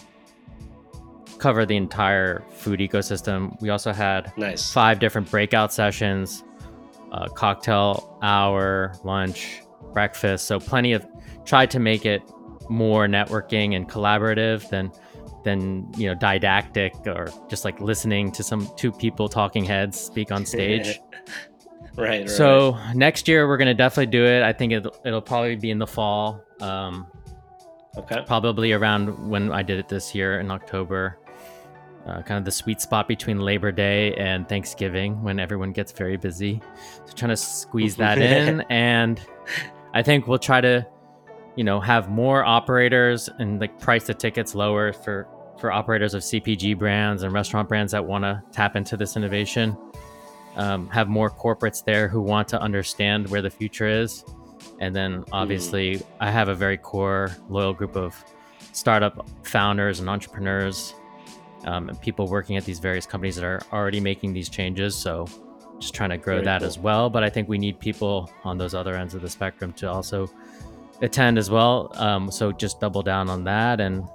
[1.37, 3.59] cover the entire food ecosystem.
[3.61, 4.71] We also had nice.
[4.71, 6.43] five different breakout sessions,
[7.11, 9.61] uh, cocktail hour, lunch,
[9.93, 10.45] breakfast.
[10.45, 11.05] So plenty of
[11.45, 12.21] tried to make it
[12.69, 14.91] more networking and collaborative than
[15.43, 20.31] than you know didactic or just like listening to some two people talking heads speak
[20.31, 20.99] on stage.
[21.95, 24.43] right, right, So next year we're gonna definitely do it.
[24.43, 26.41] I think it'll, it'll probably be in the fall.
[26.61, 27.07] Um,
[27.97, 28.23] okay.
[28.25, 31.17] Probably around when I did it this year in October
[32.05, 36.17] uh, kind of the sweet spot between Labor Day and Thanksgiving when everyone gets very
[36.17, 36.61] busy.
[37.05, 39.19] So trying to squeeze that in, and
[39.93, 40.85] I think we'll try to,
[41.55, 45.27] you know, have more operators and like price the tickets lower for
[45.59, 49.75] for operators of CPG brands and restaurant brands that want to tap into this innovation.
[50.55, 54.23] Um, have more corporates there who want to understand where the future is,
[54.79, 56.05] and then obviously mm.
[56.21, 58.15] I have a very core loyal group of
[58.71, 60.93] startup founders and entrepreneurs
[61.65, 64.95] um, and people working at these various companies that are already making these changes.
[64.95, 65.27] So
[65.79, 66.67] just trying to grow Very that cool.
[66.67, 67.09] as well.
[67.09, 70.29] But I think we need people on those other ends of the spectrum to also
[71.01, 71.91] attend as well.
[71.95, 73.79] Um, so just double down on that.
[73.81, 74.07] And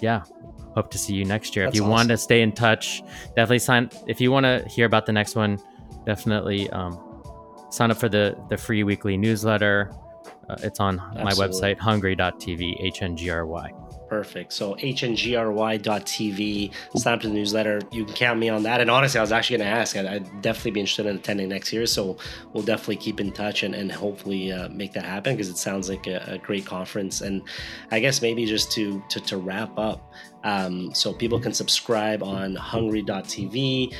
[0.00, 0.22] yeah,
[0.74, 1.66] hope to see you next year.
[1.66, 1.90] That's if you awesome.
[1.90, 3.90] want to stay in touch, definitely sign.
[4.06, 5.58] If you want to hear about the next one,
[6.06, 6.98] definitely um,
[7.70, 9.92] sign up for the, the free weekly newsletter.
[10.48, 11.24] Uh, it's on Absolutely.
[11.24, 13.72] my website, hngry.tv H N G R Y.
[14.08, 14.52] Perfect.
[14.52, 17.80] So hngry.tv, sign up to the newsletter.
[17.90, 18.80] You can count me on that.
[18.80, 19.96] And honestly, I was actually going to ask.
[19.96, 21.86] I'd, I'd, definitely be interested in attending next year.
[21.86, 22.16] So
[22.52, 25.88] we'll definitely keep in touch and, and hopefully uh, make that happen because it sounds
[25.88, 27.20] like a, a, great conference.
[27.20, 27.42] And
[27.90, 30.12] I guess maybe just to to, to wrap up,
[30.44, 33.92] um, so people can subscribe on hngry.tv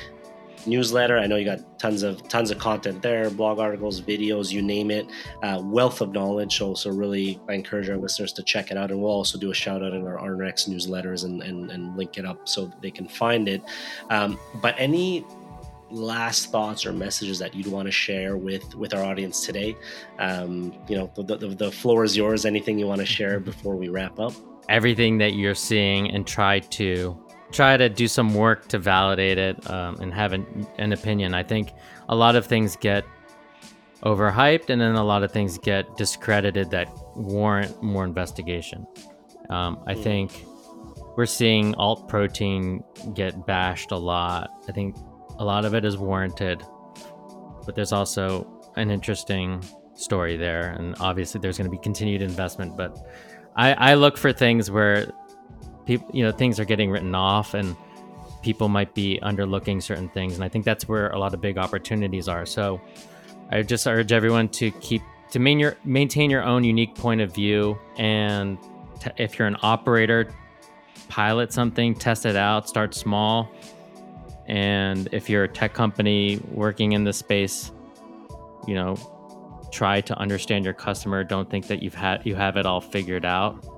[0.66, 1.18] newsletter.
[1.18, 4.90] I know you got tons of tons of content there, blog articles, videos, you name
[4.90, 5.06] it,
[5.42, 6.56] uh, wealth of knowledge.
[6.58, 9.50] So, so really, I encourage our listeners to check it out, and we'll also do
[9.50, 12.90] a shout out in our, next newsletters and, and and link it up so they
[12.90, 13.62] can find it.
[14.10, 15.24] Um, but any
[15.90, 19.76] last thoughts or messages that you'd want to share with with our audience today
[20.18, 23.76] um, you know the, the, the floor is yours anything you want to share before
[23.76, 24.32] we wrap up
[24.68, 27.16] everything that you're seeing and try to
[27.52, 31.34] try to do some work to validate it um, and have an, an opinion.
[31.34, 31.72] I think
[32.08, 33.04] a lot of things get
[34.02, 38.86] overhyped and then a lot of things get discredited that warrant more investigation.
[39.48, 40.02] Um, I hmm.
[40.02, 40.44] think
[41.16, 42.84] we're seeing alt protein
[43.14, 44.50] get bashed a lot.
[44.68, 44.96] I think
[45.38, 46.62] a lot of it is warranted,
[47.64, 50.72] but there's also an interesting story there.
[50.78, 52.76] And obviously, there's going to be continued investment.
[52.76, 52.98] But
[53.56, 55.10] I, I look for things where
[55.86, 57.76] people you know things are getting written off and
[58.42, 61.56] people might be underlooking certain things and i think that's where a lot of big
[61.56, 62.44] opportunities are.
[62.44, 62.80] So
[63.50, 67.34] i just urge everyone to keep to main your, maintain your own unique point of
[67.34, 68.58] view and
[69.00, 70.32] t- if you're an operator
[71.08, 73.48] pilot something test it out start small.
[74.48, 77.72] And if you're a tech company working in this space
[78.66, 78.96] you know
[79.72, 81.24] try to understand your customer.
[81.24, 83.75] Don't think that you've had you have it all figured out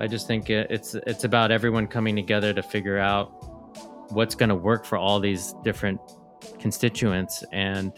[0.00, 3.28] I just think it's it's about everyone coming together to figure out
[4.10, 6.00] what's going to work for all these different
[6.58, 7.92] constituents and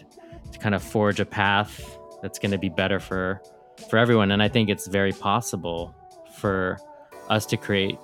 [0.51, 3.41] to kind of forge a path that's going to be better for
[3.89, 4.31] for everyone.
[4.31, 5.95] And I think it's very possible
[6.37, 6.77] for
[7.29, 7.97] us to create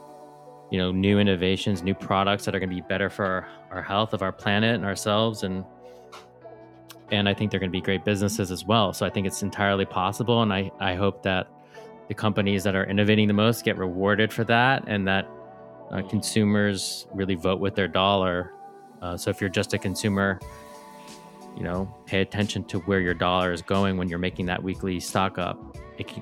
[0.71, 3.81] you know new innovations new products that are going to be better for our, our
[3.81, 5.43] health of our planet and ourselves.
[5.43, 5.63] And
[7.11, 8.93] and I think they're going to be great businesses as well.
[8.93, 10.41] So I think it's entirely possible.
[10.41, 11.47] And I I hope that
[12.11, 15.29] the companies that are innovating the most get rewarded for that, and that
[15.91, 18.51] uh, consumers really vote with their dollar.
[19.01, 20.37] Uh, so if you're just a consumer,
[21.55, 24.99] you know, pay attention to where your dollar is going when you're making that weekly
[24.99, 25.57] stock up.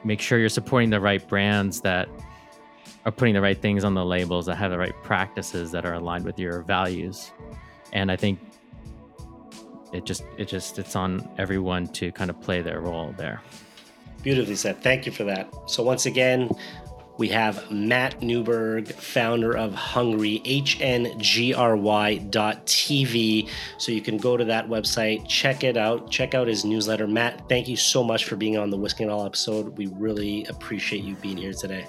[0.03, 2.07] Make sure you're supporting the right brands that
[3.03, 5.95] are putting the right things on the labels, that have the right practices that are
[5.95, 7.31] aligned with your values.
[7.93, 8.39] And I think
[9.91, 13.41] it just it just it's on everyone to kind of play their role there.
[14.23, 14.81] Beautifully said.
[14.81, 15.51] Thank you for that.
[15.67, 16.49] So, once again,
[17.19, 23.49] We have Matt Newberg, founder of HNGRY, H N G R Y dot TV.
[23.77, 27.07] So you can go to that website, check it out, check out his newsletter.
[27.07, 29.77] Matt, thank you so much for being on the Whisking It All episode.
[29.77, 31.85] We really appreciate you being here today.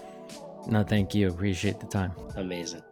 [0.66, 1.28] No, thank you.
[1.28, 2.10] Appreciate the time.
[2.34, 2.82] Amazing.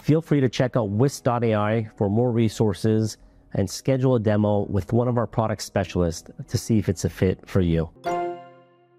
[0.00, 3.18] Feel free to check out whisk.ai for more resources
[3.52, 7.10] and schedule a demo with one of our product specialists to see if it's a
[7.10, 7.90] fit for you.